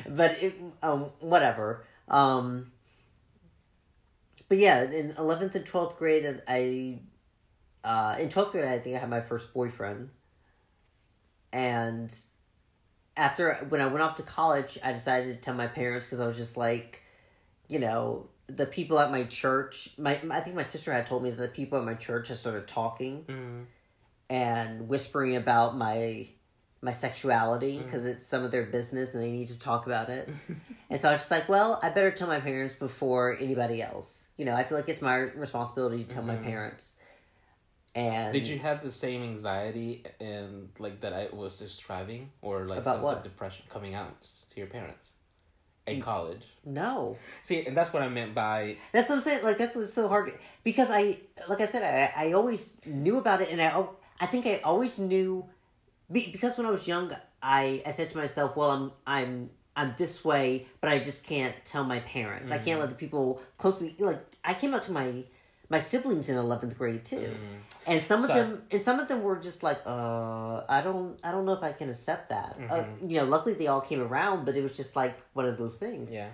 [0.08, 1.84] but it, um, whatever.
[2.06, 2.70] Um,
[4.48, 7.00] but yeah, in eleventh and twelfth grade, I,
[7.84, 10.10] uh, in twelfth grade, I think I had my first boyfriend,
[11.52, 12.14] and
[13.16, 16.26] after when I went off to college, I decided to tell my parents because I
[16.26, 17.02] was just like,
[17.68, 19.90] you know, the people at my church.
[19.98, 22.36] My I think my sister had told me that the people at my church had
[22.36, 23.66] started talking Mhm.
[24.28, 26.28] and whispering about my
[26.86, 27.84] my sexuality mm.
[27.84, 30.30] because it's some of their business and they need to talk about it.
[30.90, 34.30] and so I was just like, well, I better tell my parents before anybody else.
[34.38, 36.44] You know, I feel like it's my responsibility to tell my mm-hmm.
[36.44, 36.98] parents.
[37.94, 42.80] And Did you have the same anxiety and like that I was describing, or like
[42.80, 43.16] About sense what?
[43.18, 45.12] of depression coming out to your parents
[45.86, 46.42] in college?
[46.64, 47.16] No.
[47.42, 49.44] See, and that's what I meant by That's what I'm saying.
[49.44, 51.18] Like that's what's so hard because I,
[51.48, 53.84] like I said, I, I always knew about it, and I,
[54.20, 55.46] I think I always knew,
[56.10, 57.10] be, because when I was young,
[57.42, 61.54] I, I said to myself, well, I'm, I'm, I'm this way, but I just can't
[61.64, 62.50] tell my parents.
[62.52, 63.94] I can't let the people close to me.
[63.98, 65.24] Like I came out to my,
[65.68, 67.34] my siblings in eleventh grade too,
[67.86, 68.38] and some of Mm-hmm.
[68.38, 71.52] So- them and some of them were just like, uh, I don't I don't know
[71.54, 72.56] if I can accept that.
[72.70, 73.10] Uh, Mm-hmm.
[73.10, 75.76] you know, luckily they all came around, but it was just like one of those
[75.76, 76.12] things.
[76.12, 76.28] Yeah.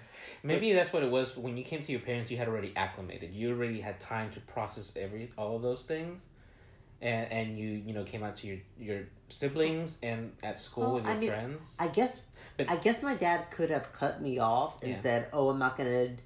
[0.44, 3.32] Maybe that's what it was when you came to your parents you had already acclimated.
[3.34, 6.26] You already had time to process every all of those things.
[7.02, 10.94] And and you, you know, came out to your your siblings and at school Well,
[10.94, 11.76] with your I mean, friends.
[11.80, 12.24] I guess
[12.56, 14.98] But- I guess my dad could have cut me off and Yeah.
[14.98, 16.16] said, "Oh, I'm not gonna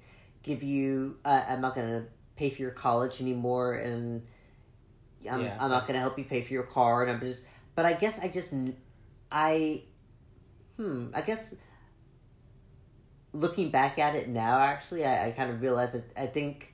[0.43, 1.17] give you.
[1.25, 4.21] Uh, I'm not gonna pay for your college anymore, and
[5.29, 5.57] I'm, Yeah.
[5.59, 8.19] I'm not gonna help you pay for your car." And I'm just, but I guess
[8.19, 8.53] I just,
[9.31, 9.83] I
[10.77, 11.55] hmm, I guess.
[13.33, 16.73] Looking back at it now, actually, I, I kind of realized that I think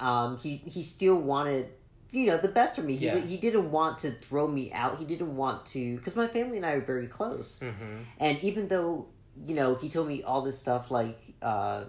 [0.00, 1.68] um, he he still wanted
[2.10, 2.96] you know the best for me.
[2.96, 3.18] He Yeah.
[3.18, 4.98] he didn't want to throw me out.
[4.98, 7.60] He didn't want to because my family and I are very close.
[7.60, 8.02] mm-hmm.
[8.18, 9.08] And even though
[9.44, 11.84] you know he told me all this stuff like uh,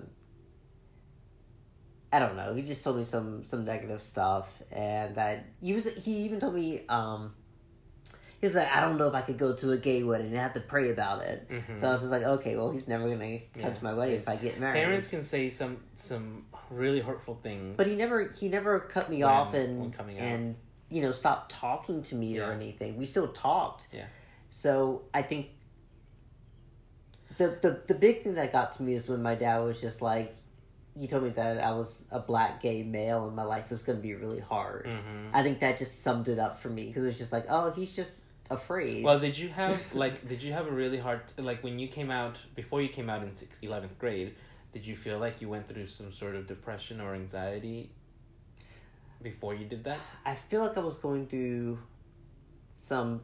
[2.11, 5.85] I don't know, he just told me some some negative stuff, and that he was
[5.95, 7.33] he even told me um.
[8.41, 10.53] He's like, I don't know if I could go to a gay wedding and have
[10.53, 11.45] to pray about it.
[11.77, 13.59] So I was just like, okay, well, he's never gonna come Mm-hmm.
[13.59, 13.73] Yeah.
[13.73, 14.79] to my wedding if I get married.
[14.81, 17.75] Parents can say some some really hurtful things.
[17.77, 20.23] But he never he never cut me When- off and coming out.
[20.25, 20.55] and
[20.89, 22.97] you know stopped talking to me or anything.
[22.97, 23.87] We still talked.
[23.91, 24.05] Yeah.
[24.51, 25.47] So I think
[27.37, 30.01] the the the big thing that got to me is when my dad was just
[30.01, 30.35] like
[30.97, 33.99] he told me that I was a black gay male and my life was going
[33.99, 34.85] to be really hard.
[34.85, 35.29] Mhm.
[35.31, 37.71] I think that just summed it up for me because it was just like, oh,
[37.71, 39.03] he's just afraid.
[39.05, 42.11] Well, did you have like did you have a really hard like when you came
[42.11, 44.33] out before you came out in sixth, 11th grade?
[44.71, 47.89] Did you feel like you went through some sort of depression or anxiety
[49.21, 49.97] before you did that?
[50.25, 51.79] I feel like I was going through
[52.75, 53.21] some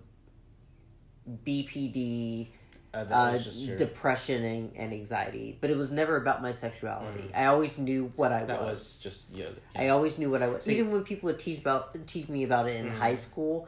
[1.45, 2.47] BPD
[2.93, 7.29] Uh, uh, your depression and, and anxiety, but it was never about my sexuality.
[7.35, 8.47] I always knew what I Mm.
[8.47, 8.69] that was.
[8.71, 9.49] was just yeah.
[9.75, 10.63] I always knew what I was.
[10.63, 12.97] See- Even when people would tease about tease me about it in Mm.
[12.97, 13.67] high school,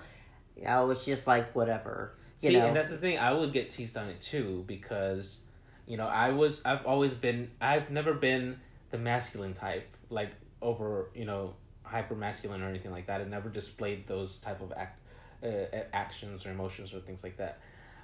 [0.65, 2.13] I was just like whatever.
[2.39, 3.17] You See, know, and that's the thing.
[3.19, 5.41] I would get teased on it too because,
[5.87, 6.61] you know, I was.
[6.65, 7.51] I've always been.
[7.61, 8.59] I've never been
[8.91, 13.21] the masculine type, like over, you know, hyper masculine or anything like that.
[13.21, 14.99] I never displayed those type of act,
[15.43, 15.47] uh,
[15.93, 17.59] actions or emotions or things like that.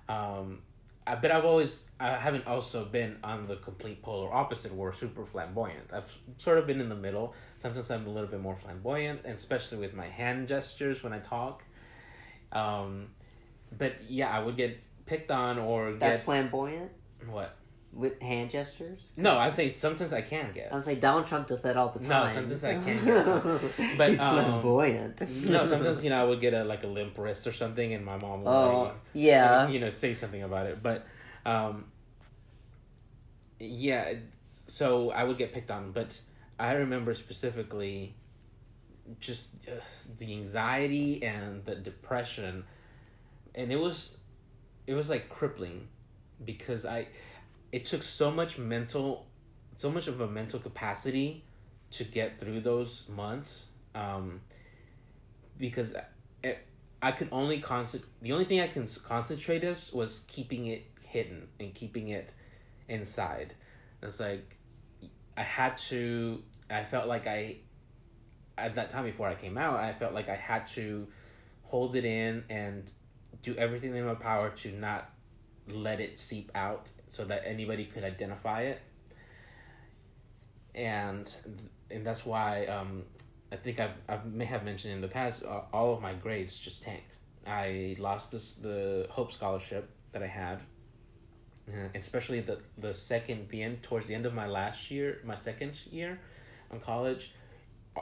[0.07, 0.59] Um,
[1.05, 1.89] I, but I've always.
[1.99, 5.91] I haven't also been on the complete polar opposite, where super flamboyant.
[5.91, 7.33] I've sort of been in the middle.
[7.57, 11.19] Sometimes I'm a little bit more flamboyant, and especially with my hand gestures when I
[11.19, 11.63] talk.
[12.53, 13.07] Um,
[13.77, 16.91] but yeah, I would get picked on or that's get flamboyant
[17.29, 17.55] what?
[17.95, 19.11] With hand gestures.
[19.17, 20.71] No, I'd say sometimes I can get.
[20.71, 22.09] I was like Donald Trump does that all the time.
[22.09, 23.25] No, sometimes I can't get
[23.97, 25.21] But, he's um, flamboyant.
[25.49, 28.03] no, sometimes you know I would get a like a limp wrist or something, and
[28.03, 29.67] my mom would Oh like, yeah.
[29.67, 30.81] you know say something about it.
[30.81, 31.05] But
[31.45, 31.85] um,
[33.59, 34.13] yeah,
[34.67, 35.91] so I would get picked on.
[35.91, 36.19] But
[36.59, 38.15] I remember specifically
[39.19, 39.73] just uh,
[40.17, 42.63] the anxiety and the depression,
[43.53, 44.17] and it was
[44.87, 45.87] it was like crippling
[46.43, 47.07] because I
[47.73, 49.25] it took so much mental
[49.75, 51.43] so much of a mental capacity
[51.89, 54.39] to get through those months um,
[55.57, 55.95] because
[56.43, 56.57] I,
[57.01, 61.47] I could only concent the only thing I can concentrate is was keeping it hidden
[61.59, 62.31] and keeping it
[62.87, 63.53] inside.
[64.01, 64.55] It's like
[65.35, 66.41] I had to.
[66.69, 67.57] I felt like I
[68.57, 71.07] at that time before I came out, I felt like I had to
[71.63, 72.89] hold it in and
[73.41, 75.12] do everything in my power to not
[75.71, 78.81] let it seep out so that anybody could identify it
[80.75, 81.33] and
[81.91, 83.03] and that's why um,
[83.51, 86.57] I think I've, I may have mentioned in the past uh, all of my grades
[86.57, 87.17] just tanked.
[87.45, 90.61] I lost this the Hope Scholarship that I had,
[91.67, 95.79] uh, especially the the second end towards the end of my last year, my second
[95.91, 96.19] year,
[96.71, 97.33] on college,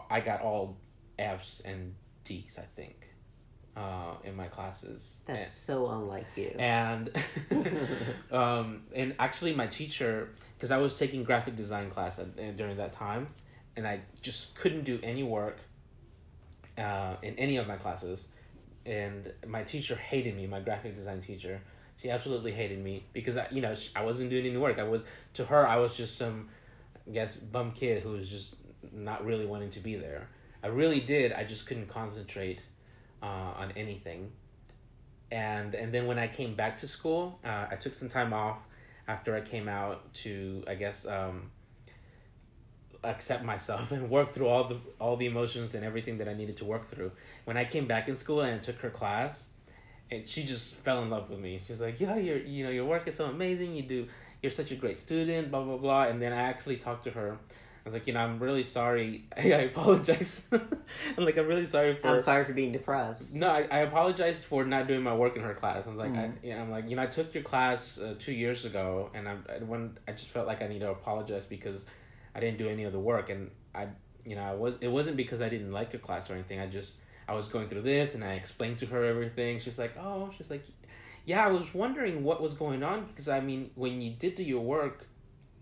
[0.10, 0.78] I got all
[1.19, 2.58] Fs and Ds.
[2.58, 3.01] I think,
[3.76, 5.18] uh, in my classes.
[5.26, 6.56] That's so unlike you.
[6.60, 7.10] and
[8.32, 12.78] um, and actually my teacher because I was taking graphic design class at, uh, during
[12.78, 13.28] that time,
[13.76, 15.58] and I just couldn't do any work
[16.78, 18.28] uh, in any of my classes,
[18.86, 20.48] and my teacher hated me.
[20.48, 21.62] My graphic design teacher,
[22.02, 24.80] she absolutely hated me because I, you know, I wasn't doing any work.
[24.80, 25.06] I was
[25.36, 26.50] to her, I was just some,
[27.08, 28.56] I guess, bum kid who was just
[28.92, 30.28] not really wanting to be there.
[30.64, 31.32] I really did.
[31.34, 32.66] I just couldn't concentrate
[33.22, 34.32] uh, on anything
[35.32, 38.57] and and then when I came back to school, uh, I took some time off
[39.07, 41.51] after I came out to I guess um,
[43.03, 46.57] accept myself and work through all the all the emotions and everything that I needed
[46.57, 47.11] to work through.
[47.45, 49.45] When I came back in school and took her class,
[50.11, 51.61] and she just fell in love with me.
[51.65, 53.74] She's like, "Yeah, your you know your work is so amazing.
[53.74, 54.07] You do
[54.41, 56.03] you're such a great student." Blah blah blah.
[56.03, 57.38] And then I actually talked to her
[57.84, 59.26] I was like, you know, I'm really sorry.
[59.38, 60.44] I, I apologize.
[60.52, 62.08] I'm like, I'm really sorry for.
[62.10, 63.34] I'm sorry for being depressed.
[63.36, 65.86] No, I, I apologized for not doing my work in her class.
[65.88, 66.34] I was like, I, Mhm.
[66.44, 69.32] yeah, I'm like, you know, I took your class uh, two years ago, and I,
[69.50, 71.86] I when I just felt like I need to apologize because
[72.36, 73.88] I didn't do any of the work, and I,
[74.26, 76.60] you know, I was it wasn't because I didn't like your class or anything.
[76.60, 79.60] I just I was going through this, and I explained to her everything.
[79.60, 80.66] She's like, oh, she's like,
[81.26, 84.44] yeah, I was wondering what was going on because I mean, when you did do
[84.44, 85.08] your work,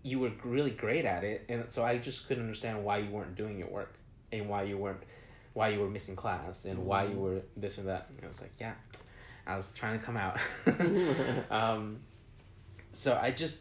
[0.02, 3.36] you were really great at it, and so I just couldn't understand why you weren't
[3.36, 3.94] doing your work
[4.32, 5.02] and why you weren't
[5.52, 8.06] why you were missing class and why you were this and that.
[8.16, 8.74] And I was like, yeah,
[9.46, 10.38] I was trying to come out.
[11.50, 11.98] um,
[12.92, 13.58] so I just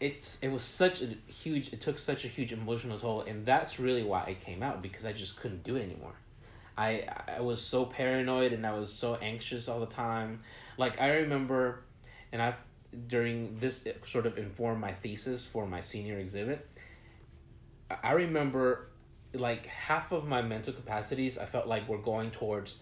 [0.00, 3.80] it's it was such a huge it took such a huge emotional toll and that's
[3.80, 6.14] really why I came out because I just couldn't do it anymore.
[6.76, 7.04] I
[7.36, 10.40] I was so paranoid and I was so anxious all the time.
[10.76, 11.82] Like I remember
[12.32, 12.60] and I've
[13.08, 16.66] during this sort of informed my thesis for my senior exhibit.
[17.90, 18.88] I- remember
[19.32, 22.78] like half of my mental capacities I felt like were going towards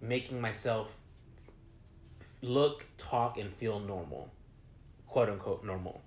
[0.00, 0.94] making myself
[2.40, 4.30] look, talk, and feel normal,
[5.06, 6.00] quote unquote normal.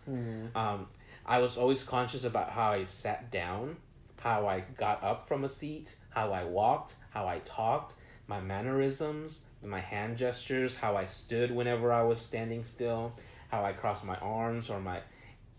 [0.56, 0.88] Um,
[1.26, 3.78] I was always conscious about how I sat down,
[4.20, 7.96] how I got up from a seat, how I walked, how I talked,
[8.28, 13.14] my mannerisms, my hand gestures, how I stood whenever I was standing still,
[13.50, 15.02] how I crossed my arms or my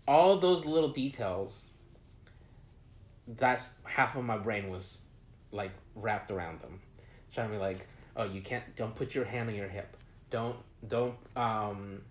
[0.07, 1.67] all those little details.
[3.27, 5.03] That's half of my brain was
[5.51, 6.81] like wrapped around them,
[7.33, 9.95] trying to be like, oh, you can't, don't put your hand on your hip,
[10.29, 10.57] don't,
[10.87, 12.01] don't, um,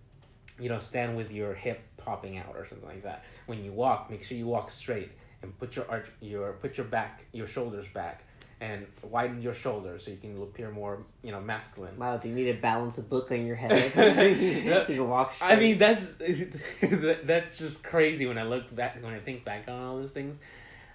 [0.59, 3.25] you know, stand with your hip popping out or something like that.
[3.45, 6.85] When you walk, make sure you walk straight and put your arch, your put your
[6.85, 8.23] back, your shoulders back,
[8.61, 11.97] and widen your shoulders so you can appear more, you know, masculine.
[11.97, 13.71] Wow, do you need to balance a book on your head?
[14.89, 15.51] you can walk straight.
[15.51, 16.05] I mean, that's
[17.23, 20.39] that's just crazy when I look back when I think back on all those things,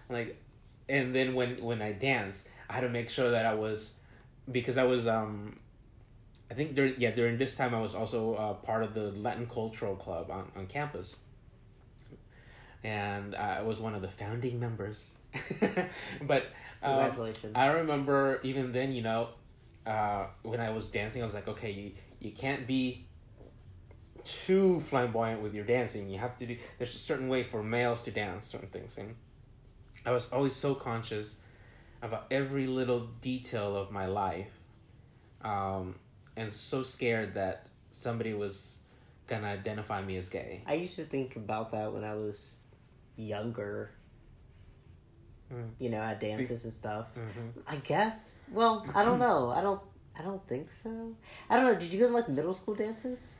[0.09, 0.41] like,
[0.89, 3.93] and then when when I dance, I had to make sure that I was,
[4.51, 5.59] because I was um,
[6.51, 9.47] I think during yeah during this time I was also uh, part of the Latin
[9.47, 11.17] Cultural Club on on campus,
[12.83, 15.17] and I was one of the founding members,
[16.23, 16.47] but.
[16.83, 17.13] Um,
[17.55, 19.31] I remember even then, you know,
[19.87, 23.07] uh, when I was dancing, I was like, okay, you, you can't be
[24.25, 26.11] too flamboyant with your dancing.
[26.11, 28.97] You have to do, there's a certain way for males to dance, certain things.
[28.99, 29.17] And
[30.05, 31.39] I was always so conscious
[32.03, 34.53] about every little detail of my life
[35.43, 35.97] um,
[36.37, 38.79] and so scared that somebody was
[39.27, 40.63] going to identify me as gay.
[40.67, 42.59] I used to think about that when I was
[43.17, 43.91] younger.
[45.53, 45.71] Mm.
[45.79, 47.09] You know, at dances and stuff.
[47.15, 47.61] Mm-hmm.
[47.67, 48.37] I guess.
[48.53, 49.51] Well, I don't know.
[49.51, 49.81] I don't.
[50.19, 51.15] I don't think so.
[51.49, 51.75] I don't know.
[51.79, 53.37] Did you go to like middle school dances?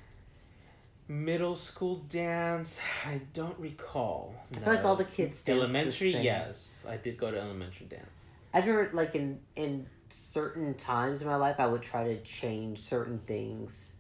[1.11, 4.35] Middle school dance, I don't recall.
[4.53, 6.23] I feel like all the kids the Elementary, same.
[6.23, 8.29] yes, I did go to elementary dance.
[8.53, 12.79] I remember like in in certain times in my life, I would try to change
[12.79, 13.95] certain things.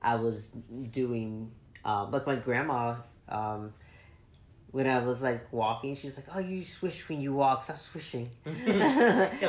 [0.00, 0.50] I was
[0.92, 1.50] doing,
[1.84, 2.96] um, like my grandma.
[3.28, 3.74] Um,
[4.72, 7.64] when I was like walking, she's like, "Oh, you swish when you walk.
[7.64, 8.54] Stop swishing." like,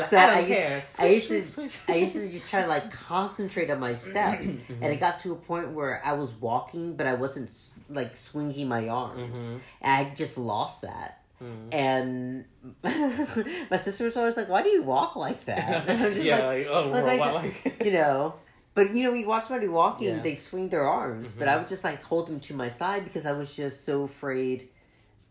[0.08, 0.84] So "I don't I used, care.
[1.00, 4.48] I used to, swish, I used to just try to like concentrate on my steps,
[4.54, 4.84] Mm-hmm.
[4.84, 7.52] and it got to a point where I was walking, but I wasn't
[7.90, 9.60] like swinging my arms, Mhm.
[9.82, 11.20] and I just lost that.
[11.44, 11.74] Mhm.
[11.74, 12.46] And
[13.72, 16.46] my sister was always like, "Why do you walk like that?" And I'm just yeah,
[16.48, 18.36] like, like, oh, like, I like, you know.
[18.74, 20.14] But you know, when you watch somebody walking, Yeah.
[20.14, 20.24] Mm-hmm.
[20.24, 23.26] they swing their arms, but I would just like hold them to my side because
[23.26, 24.70] I was just so afraid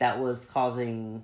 [0.01, 1.23] that was causing,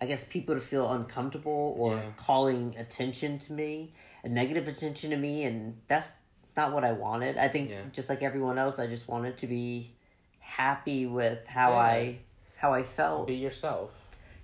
[0.00, 2.10] I guess, people to feel uncomfortable or Yeah.
[2.16, 6.14] calling attention to me, a negative attention to me, and that's
[6.56, 7.36] not what I wanted.
[7.36, 7.82] I think Yeah.
[7.92, 9.94] just like everyone else, I just wanted to be
[10.38, 11.78] happy with how Yeah.
[11.78, 12.18] I
[12.56, 13.26] how I felt.
[13.26, 13.90] be yourself.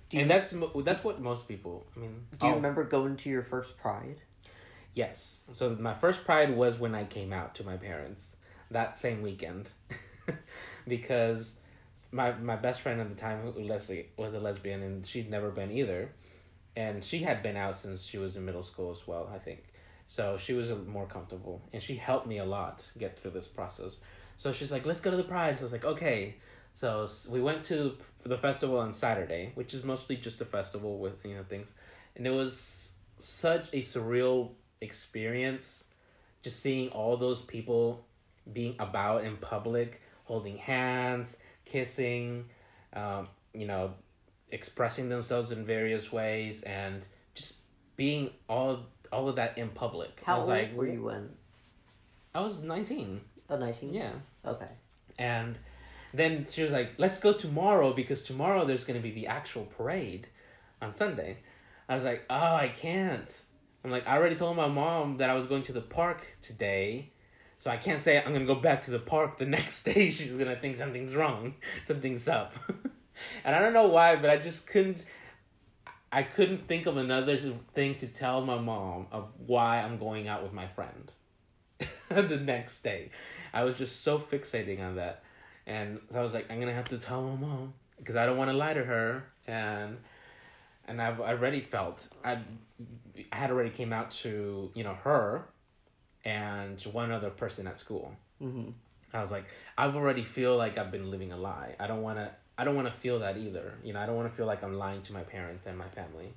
[0.09, 1.85] Do you- and that's that's what most people.
[1.95, 4.21] I mean, Do you remember going to your first Pride?
[4.93, 5.49] Yes.
[5.53, 8.37] So my first pride was when I came out to my parents
[8.71, 9.71] that same weekend,
[10.87, 11.57] because
[12.11, 15.51] my my best friend at the time, who Leslie, was a lesbian, and she'd never
[15.51, 16.11] been either,
[16.75, 19.29] and she had been out since she was in middle school as well.
[19.33, 19.63] I think,
[20.07, 23.99] so she was more comfortable, and she helped me a lot get through this process.
[24.37, 26.35] So she's like, "Let's go to the pride." So I was like, "Okay."
[26.73, 30.97] So we went to for the festival on Saturday, which is mostly just a festival
[30.99, 31.73] with you know things,
[32.15, 34.51] and it was such a surreal
[34.81, 35.85] experience
[36.41, 38.05] just seeing all those people
[38.53, 42.45] being about in public holding hands kissing
[42.93, 43.93] um, you know
[44.51, 47.03] expressing themselves in various ways and
[47.33, 47.55] just
[47.95, 51.29] being all all of that in public How i was old like were you when?
[52.33, 53.93] i was 19 Oh, 19?
[53.93, 54.13] yeah
[54.45, 54.67] Okay.
[55.19, 55.57] and
[56.13, 59.65] then she was like, let's go tomorrow because tomorrow there's going to be the actual
[59.65, 60.27] parade.
[60.81, 61.39] on Sunday.
[61.89, 63.41] I was like, oh, I can't.
[63.83, 67.11] I'm like, I already told my mom that I was going to the park today,
[67.57, 70.09] so I can't say I'm gonna go back to the park the next day.
[70.09, 72.53] She's gonna think something's wrong, something's up,
[73.45, 75.05] and I don't know why, but I just couldn't.
[76.11, 77.37] I couldn't think of another
[77.73, 81.11] thing to tell my mom of why I'm going out with my friend
[82.09, 83.09] the next day.
[83.53, 85.23] I was just so fixating on that.
[85.67, 88.37] And so I was like, I'm gonna have to tell my mom because I don't
[88.37, 89.25] want to lie to her.
[89.47, 89.97] And
[90.87, 92.39] and I've already felt I
[93.31, 95.47] I had already came out to you know her
[96.25, 98.15] and one other person at school.
[98.41, 98.71] Mm-hmm.
[99.13, 99.45] I was like,
[99.77, 101.75] I've already feel like I've been living a lie.
[101.79, 102.31] I don't want to.
[102.57, 103.75] I don't want to feel that either.
[103.83, 105.87] You know, I don't want to feel like I'm lying to my parents and my
[105.89, 106.33] family.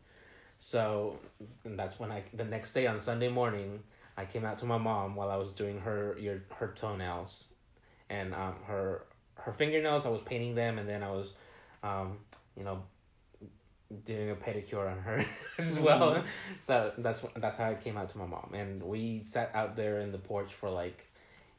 [0.58, 1.18] So,
[1.64, 3.82] and that's when I the next day on Sunday morning,
[4.16, 7.48] I came out to my mom while I was doing her your her toenails,
[8.10, 9.04] and um her
[9.36, 10.06] her fingernails.
[10.06, 11.34] I was painting them, and then I was,
[11.82, 12.18] um,
[12.56, 12.82] you know,
[14.04, 15.24] doing a pedicure on her
[15.58, 16.22] as well.
[16.62, 20.00] So that's that's how I came out to my mom, and we sat out there
[20.00, 21.06] in the porch for like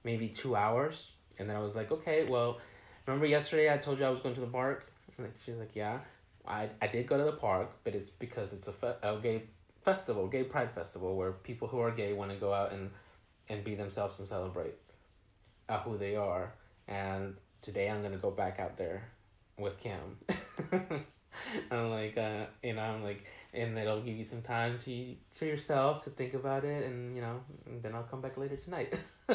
[0.04, 2.60] maybe two hours, and then I was like, okay, well,
[3.06, 6.00] remember yesterday I told you I was going to the park, and she's like, yeah,
[6.48, 9.44] I I did go to the park, but it's because it's a, fe- a gay
[9.84, 12.92] festival, gay pride festival, where people who are gay want to go out and
[13.48, 14.76] and be themselves and celebrate
[15.68, 16.54] uh, who they are,
[16.88, 19.10] and today I'm gonna go back out there
[19.58, 20.18] with Kim.
[21.72, 23.24] I'm like, uh, you know, I'm like,
[23.54, 27.22] and it'll give you some time to for yourself to think about it, and you
[27.22, 28.98] know, and then I'll come back later tonight.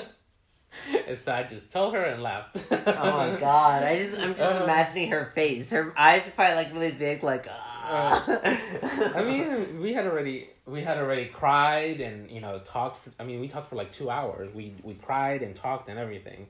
[1.06, 2.66] and so I just told her and laughed.
[2.70, 3.82] oh my god!
[3.82, 5.70] I just I'm just Uh, imagining her face.
[5.70, 7.46] Her eyes are probably like really big, like.
[7.48, 8.24] ah.
[9.14, 12.96] I mean, we had already we had already cried and you know talked.
[12.98, 14.52] For, I mean, we talked for like two hours.
[14.54, 16.46] We we cried and talked and everything,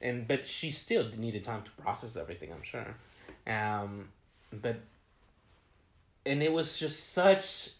[0.00, 2.52] and but she still needed time to process everything.
[2.52, 2.94] I'm sure,
[3.46, 4.08] um,
[4.52, 4.80] but
[6.26, 7.70] and it was just such.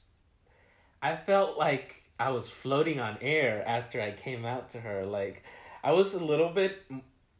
[1.03, 5.05] I felt like I was floating on air after I came out to her.
[5.07, 5.45] Like
[5.85, 6.83] I was a little bit.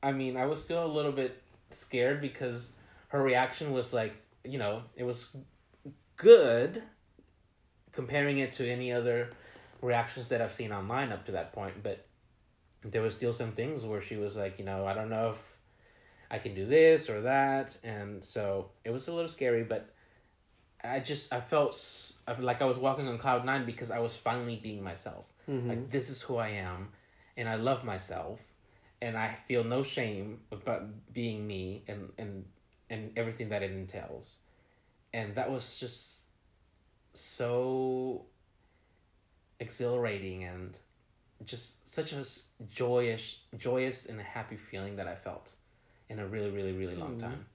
[0.03, 2.73] I mean, I was still a little bit scared because
[3.09, 4.15] her reaction was like
[4.45, 5.37] you know it was
[6.17, 6.83] good
[7.93, 9.31] comparing it to any other
[9.83, 12.07] reactions that I've seen online up to that point, but
[12.85, 15.57] there was still some things where she was like, you know, I don't know if
[16.31, 19.89] I can do this or that, and so it was a little scary, but
[20.85, 23.91] I just I felt s- I felt like I was walking on cloud nine because
[23.91, 25.27] I was finally being myself.
[25.49, 25.69] Mm-hmm.
[25.69, 26.91] Like this is who I am,
[27.37, 28.41] and I love myself,
[29.01, 32.45] and I feel no shame about being me and and
[32.91, 34.37] and everything that it entails,
[35.15, 36.25] and that was just
[37.15, 38.27] so
[39.61, 40.79] exhilarating and
[41.45, 42.25] just such a
[42.71, 45.53] joyous joyous and happy feeling that I felt
[46.09, 47.21] in a really really really long Mhm.
[47.21, 47.47] time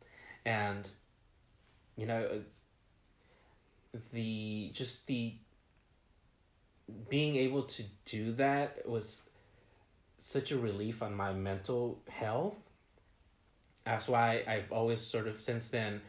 [0.46, 0.88] and
[1.96, 5.36] you know uh, the just the
[7.10, 9.22] being able to do that was
[10.20, 12.56] such a relief on my mental health
[13.84, 16.02] that's why I've always sort of since then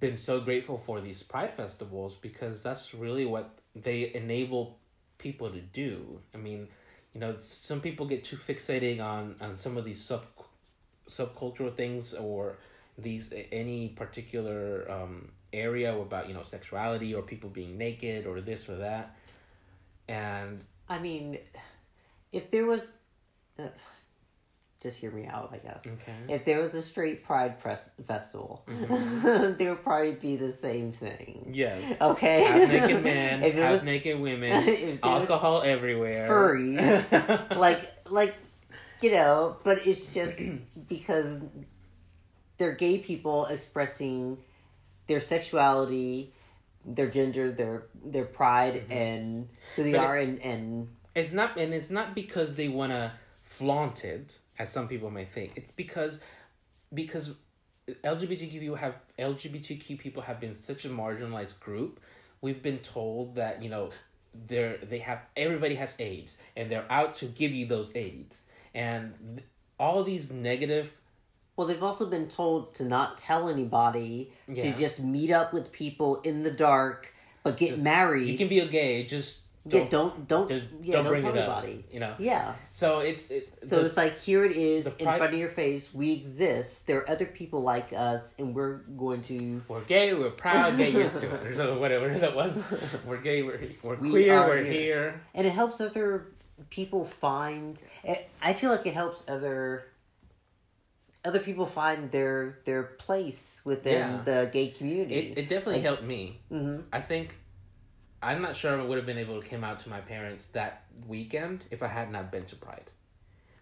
[0.00, 4.78] been so grateful for these pride festivals because that's really what they enable
[5.18, 6.18] people to do.
[6.34, 6.68] I mean,
[7.14, 10.24] you know, some people get too fixating on on some of these sub
[11.16, 12.56] subcultural things or
[12.98, 18.68] these any particular um, area about you know sexuality or people being naked or this
[18.68, 19.16] or that,
[20.08, 21.38] and I mean,
[22.32, 22.92] if there was,
[23.58, 23.68] uh,
[24.82, 25.86] just hear me out, I guess.
[26.02, 26.34] Okay.
[26.34, 29.56] If there was a straight pride press festival, Mm-hmm.
[29.58, 31.52] there would probably be the same thing.
[31.54, 32.42] yes, Okay.
[32.42, 38.34] half naked men, half naked women, if there was alcohol everywhere, furries, like like
[39.02, 40.40] you know, but it's just
[40.88, 41.44] because
[42.58, 44.38] they're gay people expressing
[45.06, 46.32] their sexuality,
[46.84, 49.96] their gender, their their pride, and who they Mm-hmm.
[49.96, 54.04] But it- are, and and It's not, and it's not because they want to flaunt
[54.04, 55.52] it, as some people may think.
[55.56, 56.20] It's because,
[56.94, 57.34] because
[57.88, 62.00] LGBTQ people have LGBTQ people have been such a marginalized group.
[62.40, 63.90] We've been told that you know,
[64.46, 68.40] they're they have everybody has AIDS, and they're out to give you those AIDS,
[68.74, 69.46] and th-
[69.78, 70.96] all these negative.
[71.56, 76.20] Well, they've also been told to not tell anybody, to just meet up with people
[76.22, 78.26] in the dark, but get married.
[78.28, 81.34] You can be a gay, just yeah, don't don't just yeah, don't don't, bring tell
[81.34, 81.84] it up, anybody.
[81.92, 82.14] you know?
[82.18, 82.54] Yeah.
[82.70, 85.50] So it's it, So the- it's like here it is in pri- front of your
[85.50, 85.92] face.
[85.94, 86.86] We exist.
[86.86, 89.62] There are other people like us, and we're going to.
[89.68, 92.64] We're gay, we're proud, get used to it, or whatever that was.
[93.06, 94.72] We're gay, we're, we're We queer, we're here.
[94.72, 95.20] here.
[95.34, 96.32] And it helps other
[96.70, 97.82] people find.
[98.04, 99.84] it, I feel like it helps other
[101.24, 104.22] other people find their their place within Yeah.
[104.24, 105.14] the gay community.
[105.14, 106.40] It, it definitely Like- helped me.
[106.50, 106.84] Mhm.
[106.92, 107.38] I think
[108.22, 110.84] I'm not sure I would have been able to come out to my parents that
[111.06, 112.90] weekend if I had not been to Pride.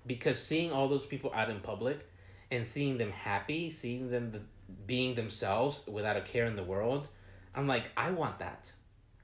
[0.07, 2.07] Because seeing all those people out in public
[2.51, 4.43] and seeing them happy, seeing them the,
[4.87, 7.09] being themselves without a care in the world,
[7.55, 8.73] I'm like, I want that.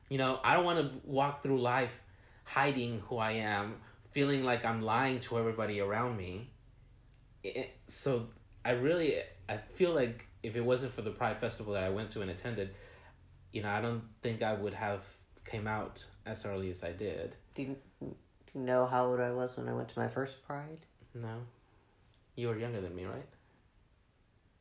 [0.09, 2.01] You know, I don't want to walk through life
[2.47, 3.77] hiding who I am,
[4.13, 6.51] feeling like I'm lying to everybody around me.
[7.43, 8.29] It, so
[8.65, 9.17] I really,
[9.49, 12.31] I feel like if it wasn't for the Pride Festival that I went to and
[12.31, 12.71] attended,
[13.53, 15.05] you know, I don't think I would have
[15.45, 17.35] came out as early as I did.
[17.55, 18.15] do, you, do
[18.55, 20.87] you know how old I was when I went to my first Pride?
[21.15, 21.43] No,
[22.37, 23.27] you were younger than me, right?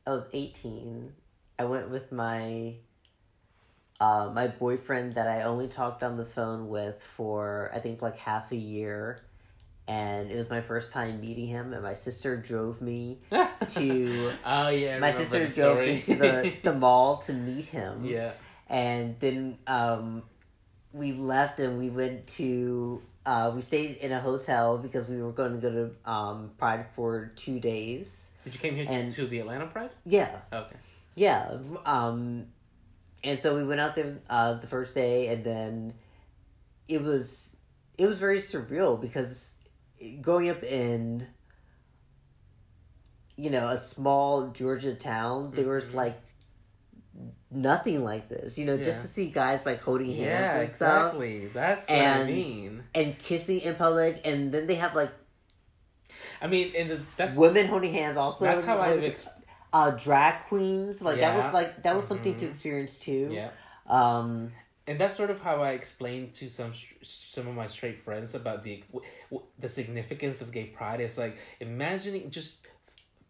[0.06, 1.12] I was 18.
[1.58, 2.74] I went with my
[4.00, 8.16] uh, my boyfriend that I only talked on the phone with for I think like
[8.16, 9.22] half a year.
[9.88, 13.18] And it was my first time meeting him, and my sister drove me
[13.68, 14.32] to.
[14.44, 18.04] oh yeah, I my sister the drove me to the, the mall to meet him.
[18.04, 18.32] yeah.
[18.68, 20.24] And then um,
[20.92, 23.00] we left and we went to.
[23.24, 26.86] Uh, we stayed in a hotel because we were going to go to um, Pride
[26.96, 28.32] for two days.
[28.44, 29.90] Did you came here And- to the Atlanta Pride?
[30.04, 30.76] Yeah, Okay.
[31.14, 31.58] Yeah.
[31.84, 32.46] Um
[33.26, 35.92] and so we went out there uh the first day and then
[36.88, 37.56] it was
[37.98, 39.52] it was very surreal because
[40.22, 41.26] growing up in
[43.38, 46.18] you know, a small Georgia town, there was like
[47.50, 48.56] nothing like this.
[48.58, 51.46] You know, just to see guys like holding hands Yeah, and stuff exactly.
[51.48, 52.82] That's what I And- mean.
[52.94, 55.10] and kissing in public and then they have like
[56.40, 58.44] I mean, and the, that's women holding hands also.
[58.46, 59.28] that's how I've ex-
[59.72, 62.50] uh drag queens like that was like that was something to Mhm.
[62.50, 63.30] experience too.
[63.32, 63.50] yeah.
[63.86, 64.52] Um
[64.88, 68.62] and that's sort of how I explained to some some of my straight friends about
[68.62, 68.84] the
[69.58, 71.00] the significance of gay pride.
[71.00, 72.66] It's like imagining just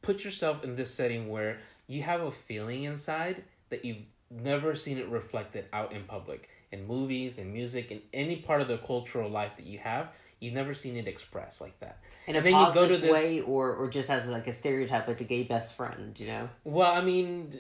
[0.03, 4.99] put yourself in this setting where you have a feeling inside that you've never seen
[4.99, 9.31] it reflected out in public in movies and music in any part of the cultural
[9.31, 10.09] life that you have.
[10.41, 11.99] You've never seen it expressed like that.
[12.27, 14.53] in a And then you go to this- way or or just as like a
[14.53, 17.51] stereotype like the gay best friend you know Well, I mean,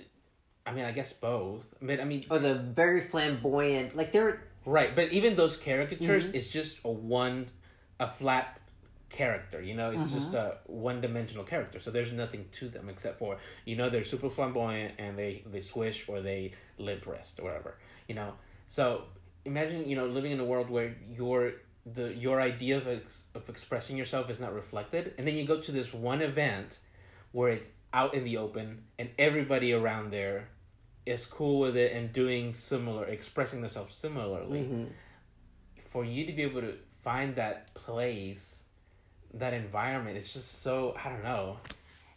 [0.67, 1.75] I mean, I guess both.
[1.81, 6.35] But I mean, or the very flamboyant like they're Right, but even those caricatures Mm-hmm.
[6.37, 7.47] is just a one,
[8.01, 8.61] a flat
[9.09, 9.63] character.
[9.63, 10.37] You know, it's just Mm-hmm.
[10.37, 11.79] a one-dimensional character.
[11.79, 15.61] So there's nothing to them except for you know they're super flamboyant and they they
[15.61, 17.79] swish or they limp wrist or whatever.
[18.09, 18.33] You know,
[18.67, 19.05] so
[19.45, 21.53] imagine you know living in a world where your
[21.95, 25.61] the your idea of ex, of expressing yourself is not reflected, and then you go
[25.61, 26.81] to this one event
[27.33, 30.49] where it's out in the open and everybody around there
[31.07, 34.61] is cool with it and doing similar expressing themselves similarly.
[34.61, 34.85] Mm-hmm.
[35.81, 38.65] for you to be able to find that place
[39.33, 41.59] that environment it's just so i don't know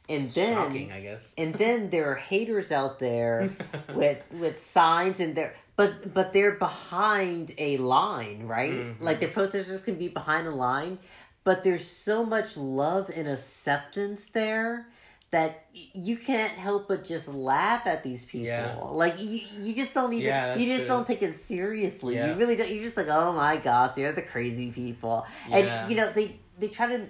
[0.10, 3.50] and then shocking i guess and then there are haters out there
[3.94, 9.04] with with signs and they're but but they're behind a line right Mm-hmm.
[9.04, 10.98] like their protesters can be behind a line
[11.44, 14.88] but there's so much love and acceptance there
[15.32, 18.76] that you can't help but just laugh at these people Yeah.
[19.04, 20.96] like you, you just don't even Yeah, you just true.
[20.96, 22.28] don't take it seriously Yeah.
[22.28, 25.96] you really don't you're just like oh my gosh they're the crazy people and you
[25.96, 27.08] know they they try to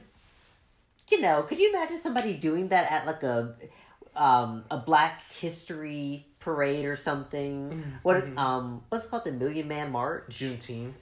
[1.11, 3.55] you know, could you imagine somebody doing that at like a
[4.15, 7.71] um a Black History parade or something?
[7.71, 7.89] Mm-hmm.
[8.03, 10.25] What um what's it called the Million Man March?
[10.29, 10.93] juneteenth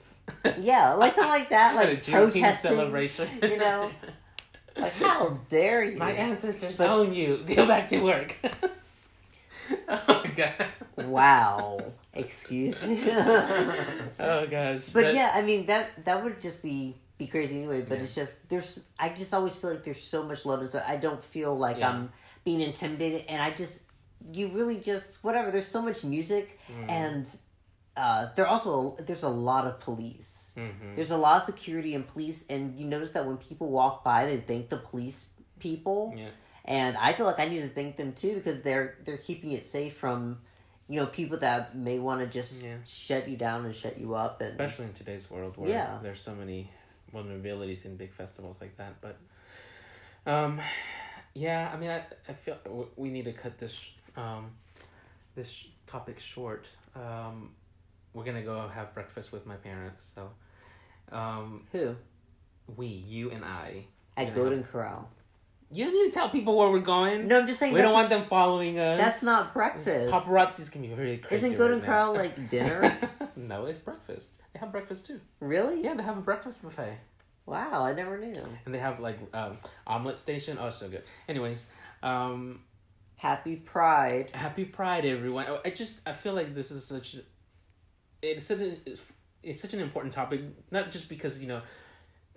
[0.60, 2.70] Yeah, like something like that, a like juneteenth protesting.
[2.70, 3.90] celebration You know,
[4.76, 5.98] like how dare you?
[5.98, 8.36] my ancestors But- own you go back to work
[9.88, 11.78] oh my god Wow,
[12.14, 13.00] excuse me.
[13.08, 17.82] oh gosh but yeah, I mean that that would just be be crazy anyway.
[17.82, 18.04] But Yeah.
[18.04, 20.96] it's just there's I just always feel like there's so much love and so I
[20.96, 21.90] don't feel like Yeah.
[21.90, 22.12] I'm
[22.44, 23.82] being intimidated, and I just
[24.32, 25.50] you really just whatever.
[25.50, 26.90] There's so much music, Mm-hmm.
[26.90, 27.38] and
[27.96, 30.54] uh, there also there's a lot of police.
[30.56, 30.94] Mhm.
[30.96, 34.24] There's a lot of security and police, and you notice that when people walk by,
[34.26, 35.26] they thank the police
[35.58, 36.14] people.
[36.16, 36.30] yeah
[36.64, 39.64] And I feel like I need to thank them too because they're they're keeping it
[39.64, 40.38] safe from,
[40.88, 42.76] you know, people that may want to just Yeah.
[42.84, 45.98] shut you down and shut you up and especially in today's world where Yeah.
[46.02, 46.70] there's so many
[47.14, 49.16] vulnerabilities in big festivals like that but
[50.26, 50.60] um
[51.34, 54.50] yeah i mean i, I feel we need to cut this um
[55.34, 57.50] this topic short um
[58.12, 60.30] we're gonna go have breakfast with my parents so
[61.16, 61.96] um who
[62.76, 63.86] we you and i
[64.18, 64.34] at know.
[64.34, 65.08] Golden Corral.
[65.70, 67.92] You don't need to tell people where we're going No, I'm just saying we don't
[67.92, 70.12] want them following us that's not breakfast.
[70.12, 72.98] paparazzis can be very crazy Isn't Golden right Corral like dinner?
[73.36, 75.82] no it's breakfast they have breakfast too really?
[75.82, 76.98] yeah they have a breakfast buffet
[77.46, 78.34] Wow, I never knew.
[78.66, 79.56] And they have like um,
[79.86, 80.58] omelet station.
[80.60, 81.02] Oh, so good.
[81.30, 81.64] Anyways,
[82.02, 82.60] um,
[83.16, 84.28] Happy Pride.
[84.34, 85.46] happy Pride, everyone.
[85.48, 87.16] Oh, I just I feel like this is such.
[88.20, 88.76] It's such an
[89.42, 91.62] it's such an important topic, not just because you know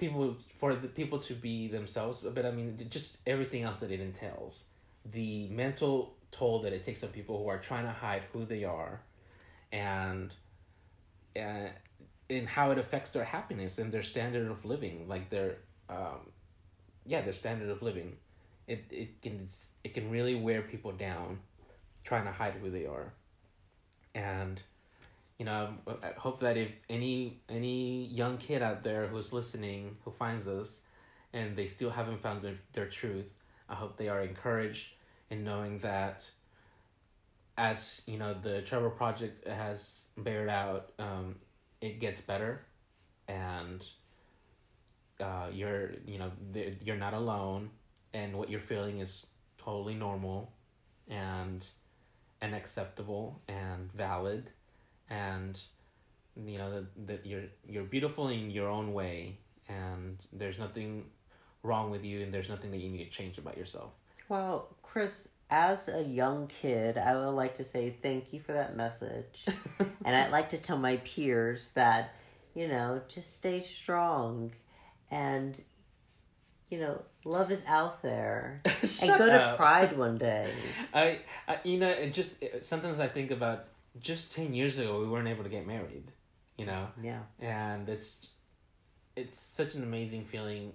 [0.02, 4.02] people for the people to be themselves, but I mean just everything else that it
[4.02, 4.64] entails,
[5.06, 8.64] the mental toll that it takes on people who are trying to hide who they
[8.64, 9.00] are,
[9.72, 10.34] and,
[11.38, 11.70] uh,
[12.30, 16.22] and how it affects their happiness and their standard of living, like their, um,
[17.06, 18.18] yeah, their standard of living.
[18.68, 19.48] It it can
[19.84, 21.40] it can really wear people down,
[22.04, 23.14] trying to hide who they are,
[24.16, 24.62] and
[25.42, 25.74] you know
[26.04, 30.82] i hope that if any any young kid out there who's listening who finds us
[31.34, 34.90] and they still haven't found their, their truth i hope they are encouraged
[35.32, 36.30] in knowing that
[37.58, 41.34] as you know the trevor project has bared out um,
[41.82, 42.62] it gets better
[43.28, 43.88] and
[45.22, 46.32] uh, you're you know
[46.84, 47.72] you're not alone
[48.14, 49.26] and what you're feeling is
[49.58, 50.52] totally normal
[51.10, 51.66] and
[52.42, 54.52] and acceptable and valid
[55.12, 55.62] and
[56.36, 59.38] you know that, that you're you're beautiful in your own way
[59.68, 61.06] and there's nothing
[61.62, 63.92] wrong with you and there's nothing that you need to change about yourself
[64.30, 68.76] Well, Chris, as a young kid, I would like to say thank you for that
[68.76, 69.46] message.
[70.06, 72.16] and I'd like to tell my peers that,
[72.56, 74.52] you know, just stay strong
[75.12, 75.62] and,
[76.70, 78.62] you know, love is out there.
[79.02, 79.54] and go to.
[79.58, 80.50] Pride one day.
[80.94, 83.66] I, I you know it just it, sometimes i think about
[84.00, 86.12] just 10 years ago we weren't able to get married
[86.58, 87.22] you know Yeah.
[87.40, 88.28] and it's
[89.16, 90.74] it's such an amazing feeling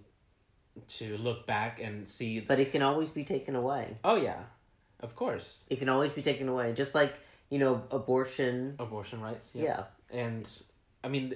[0.89, 3.97] to look back and see But it can always be taken away.
[4.05, 4.41] oh yeah
[5.01, 6.73] of course It can always be taken away.
[6.73, 7.19] Just like,
[7.51, 8.77] you know, abortion.
[8.79, 9.85] abortion rights Yeah.
[10.11, 10.49] and
[11.05, 11.35] i mean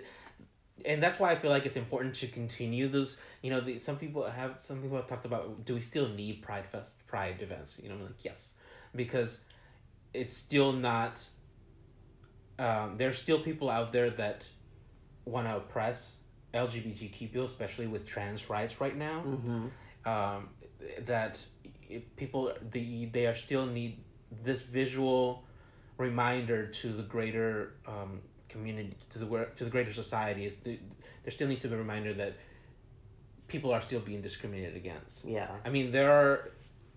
[0.85, 3.97] and that's why i feel like it's important to continue those you know the, some
[3.97, 7.79] people have some people have talked about do we still need pride fest pride events
[7.83, 8.55] you know I'm like yes
[8.97, 9.41] because
[10.15, 11.15] it's still not
[12.61, 14.47] um, there's still people out there that
[15.25, 16.17] want to oppress
[16.53, 19.23] lgbtq people especially with trans rights right now.
[20.05, 20.49] Um,
[21.01, 21.45] that
[22.17, 23.99] people the, they are still need
[24.43, 25.45] this visual
[25.99, 30.47] reminder to the greater um, community to the to the greater society.
[30.47, 30.79] Is the,
[31.23, 32.35] there still needs to be a reminder that
[33.47, 35.25] people are still being discriminated against.
[35.25, 35.49] Yeah.
[35.65, 36.51] I mean, there are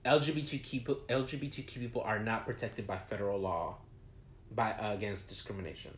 [0.05, 3.77] LGBTQ people, LGBTQ people are not protected by federal law
[4.55, 5.97] by uh, against discrimination,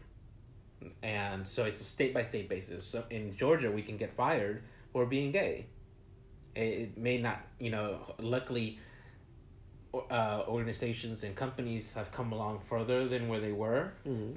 [1.03, 2.86] and so it's a state by state basis.
[2.86, 5.66] So in Georgia, we can get fired for being gay.
[6.56, 8.16] It, it may not, you know.
[8.20, 8.80] Luckily,
[9.93, 13.91] uh, organizations and companies have come along further than where they were.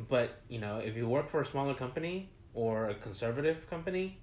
[0.09, 4.19] But you know, if you work for a smaller company or a conservative company,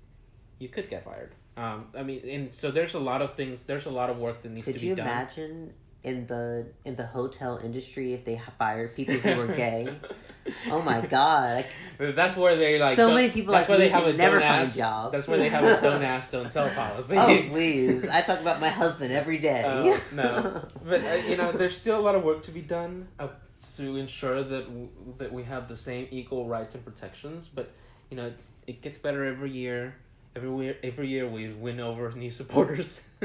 [0.60, 1.34] you could get fired.
[1.58, 3.64] Um, I mean, and so there's a lot of things.
[3.64, 5.08] There's a lot of work that needs Could to be you done.
[5.08, 5.74] imagine
[6.06, 9.90] in the in the hotel industry if they fired people who were gay?
[10.72, 11.66] oh my god!
[12.00, 12.96] Like, That's where they like.
[12.96, 14.78] So many people That's like where me they have a never don't find ask.
[14.78, 15.12] jobs.
[15.14, 17.18] That's where they have a don't ask, don't tell policy.
[17.18, 18.08] oh please!
[18.08, 19.64] I talk about my husband every day.
[19.66, 23.08] Uh, no, but uh, you know, there's still a lot of work to be done
[23.20, 23.30] uh,
[23.78, 27.50] to ensure that w- that we have the same equal rights and protections.
[27.54, 27.72] But
[28.12, 29.96] you know, it's it gets better every year.
[30.36, 33.02] Every year, every year we win over new supporters,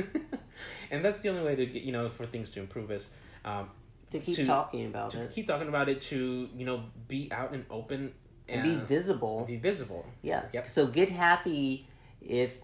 [0.90, 3.10] and that's the only way to get you know for things to improve is
[3.44, 3.68] um,
[4.10, 7.28] to keep to- talking about to it keep talking about it to you know be
[7.32, 8.12] out and open
[8.48, 9.44] and be visible.
[9.44, 10.04] be visible.
[10.22, 10.44] Yeah.
[10.52, 10.66] Yep.
[10.66, 11.86] So get happy
[12.20, 12.58] if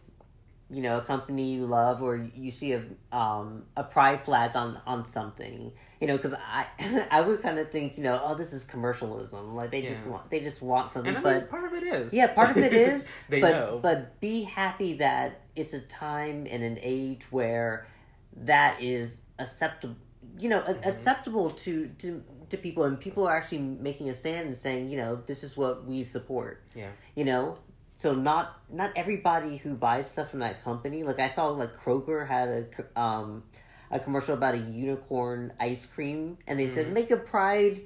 [0.68, 4.80] you know a company you love or you see a um a pride flag on
[4.86, 5.72] on something.
[6.00, 6.66] You know, because I
[7.10, 10.28] I would kind of think you know oh this is commercialism like they just want
[10.30, 11.50] they just want something And I mean, but.
[11.50, 13.78] part of it is yeah, part of it is, They but know.
[13.82, 17.86] but be happy that it's a time and an age where
[18.38, 19.96] that is acceptable.
[20.38, 20.86] You know, Mm-hmm.
[20.88, 24.96] acceptable to to to people, and people are actually making a stand and saying, you
[24.98, 26.90] know, this is what we support yeah.
[27.16, 27.56] you know
[27.96, 32.26] so not not everybody who buys stuff from that company like i saw like kroger
[32.26, 33.42] had a um
[33.90, 37.80] a commercial about a unicorn ice cream and they said make a pride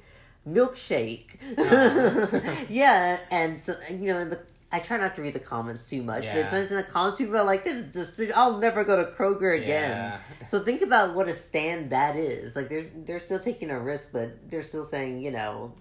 [0.48, 1.36] milkshake
[2.70, 4.40] yeah and so you know the
[4.72, 7.36] I try not to read the comments too much, but sometimes in the comments people
[7.36, 10.20] are like, "This is just I'll never go to Kroger again." Yeah.
[10.46, 12.54] So think about what a stand that is.
[12.54, 15.74] Like they're they're still taking a risk, but they're still saying, you know,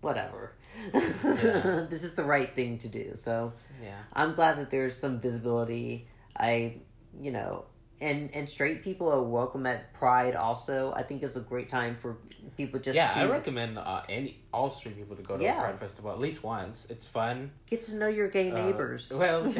[0.00, 0.54] whatever.
[0.92, 3.12] this is the right thing to do.
[3.14, 3.52] So
[3.82, 3.94] Yeah.
[4.12, 6.08] I'm glad that there's some visibility.
[6.36, 6.76] I,
[7.20, 7.64] you know,
[8.00, 10.36] and and straight people are welcome at Pride.
[10.36, 12.16] Also, I think it's a great time for
[12.56, 15.42] people just to yeah, to I recommend uh, any all straight people to go to
[15.42, 15.58] Yeah.
[15.58, 16.86] a Pride Festival at least once.
[16.90, 17.50] It's fun.
[17.68, 19.12] get to know your gay Uh, neighbors.
[19.18, 19.42] well,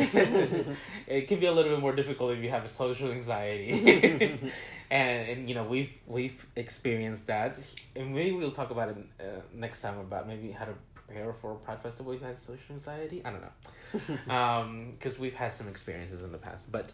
[1.07, 3.73] it can be a little bit more difficult if you have social anxiety,
[4.21, 4.53] and,
[4.91, 7.59] and you know we've we've experienced that,
[7.97, 10.75] and maybe we'll talk about it uh, next time about maybe how to
[11.09, 13.23] prepare for Pride Festival if you have social anxiety.
[13.25, 16.93] I don't know, because we've had some experiences in the past, but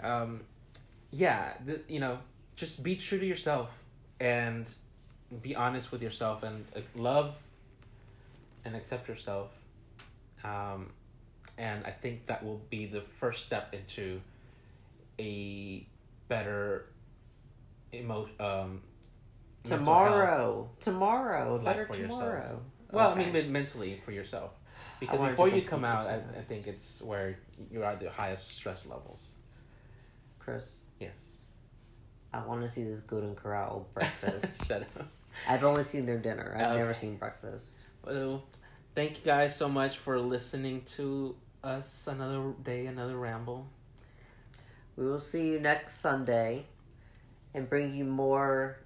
[0.00, 0.40] um,
[1.10, 2.18] yeah, the, you know,
[2.56, 3.70] just be true to yourself
[4.20, 4.72] and
[5.40, 7.40] be honest with yourself and uh, love
[8.64, 9.50] and accept yourself.
[10.44, 10.90] Um,
[11.58, 14.20] and I think that will be the first step into
[15.18, 15.86] a
[16.28, 16.86] better
[17.94, 18.80] emo um
[19.62, 22.60] tomorrow, tomorrow, better tomorrow.
[22.92, 24.52] Well, I mean, men- mentally for yourself,
[25.00, 27.38] because before you come out, I, I think it's where
[27.70, 29.34] you're at the highest stress levels.
[30.38, 31.36] Chris, Yes.
[32.34, 34.66] I want to see this Golden Corral breakfast.
[34.66, 35.08] Shut up.
[35.48, 36.54] I've only seen their dinner.
[36.56, 36.76] I've Okay.
[36.78, 37.78] never seen breakfast.
[38.04, 38.42] Well,
[38.94, 41.34] thank you guys so much for listening to
[41.64, 43.66] us another day, another ramble.
[44.96, 46.66] We will see you next Sunday,
[47.54, 48.78] and bring you more.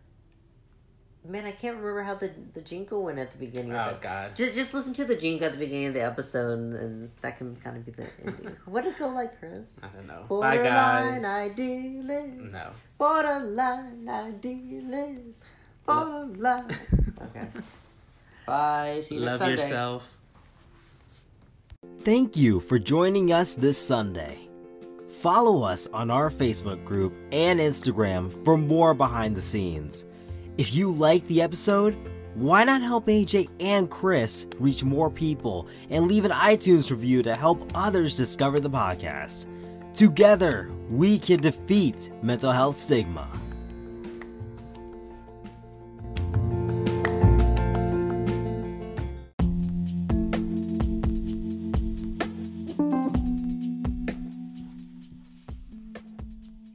[1.29, 3.73] Man, I can't remember how the the jingle went at the beginning.
[3.73, 4.37] Oh of the, God.
[4.37, 7.39] Just, just listen to the jingle at the beginning of the episode, and, and that
[7.39, 8.57] can kind of be the ending.
[8.67, 9.81] what did it go like, Chris?
[9.83, 10.21] I don't know.
[10.29, 11.51] Bye, Borderline guys.
[11.51, 12.53] idealist.
[12.53, 12.71] No.
[12.99, 15.45] Borderline idealist.
[15.85, 16.77] Borderline.
[17.23, 17.49] okay.
[18.47, 19.01] Bye.
[19.03, 20.19] See you next Love yourself.
[22.03, 24.39] Thank you for joining us this Sunday.
[25.21, 30.05] Follow us on our Facebook group and Instagram for more behind the scenes.
[30.59, 31.95] If you like the episode,
[32.35, 37.37] why not help AJ and Chris reach more people and leave an iTunes review to
[37.37, 39.49] help others discover the podcast?
[39.93, 43.29] Together, we can defeat mental health stigma.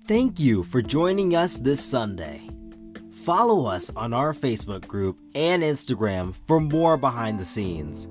[0.08, 2.51] Thank you for joining us this Sunday.
[3.24, 8.10] Follow us on our Facebook group and Instagram for more behind the scenes.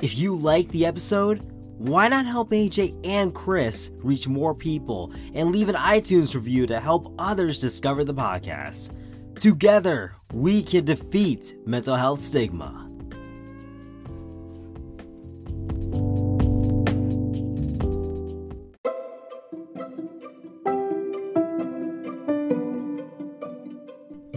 [0.00, 1.40] If you like the episode,
[1.78, 6.78] why not help AJ and Chris reach more people and leave an iTunes review to
[6.78, 8.92] help others discover the podcast?
[9.34, 12.81] Together, we can defeat mental health stigma.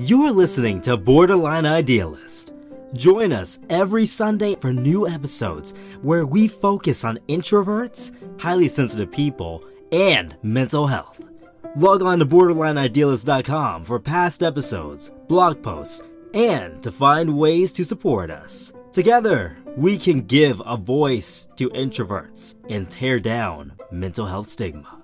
[0.08, 2.54] You're listening to Borderline Idealist.
[2.94, 9.64] Join us every Sunday for new episodes where we focus on introverts, highly sensitive people,
[9.92, 11.22] and mental health.
[11.76, 16.04] Log on to borderlineidealist.com for past episodes, blog posts,
[16.36, 18.74] and to find ways to support us.
[18.92, 25.02] Together, we can give a voice to introverts and tear down mental health stigma.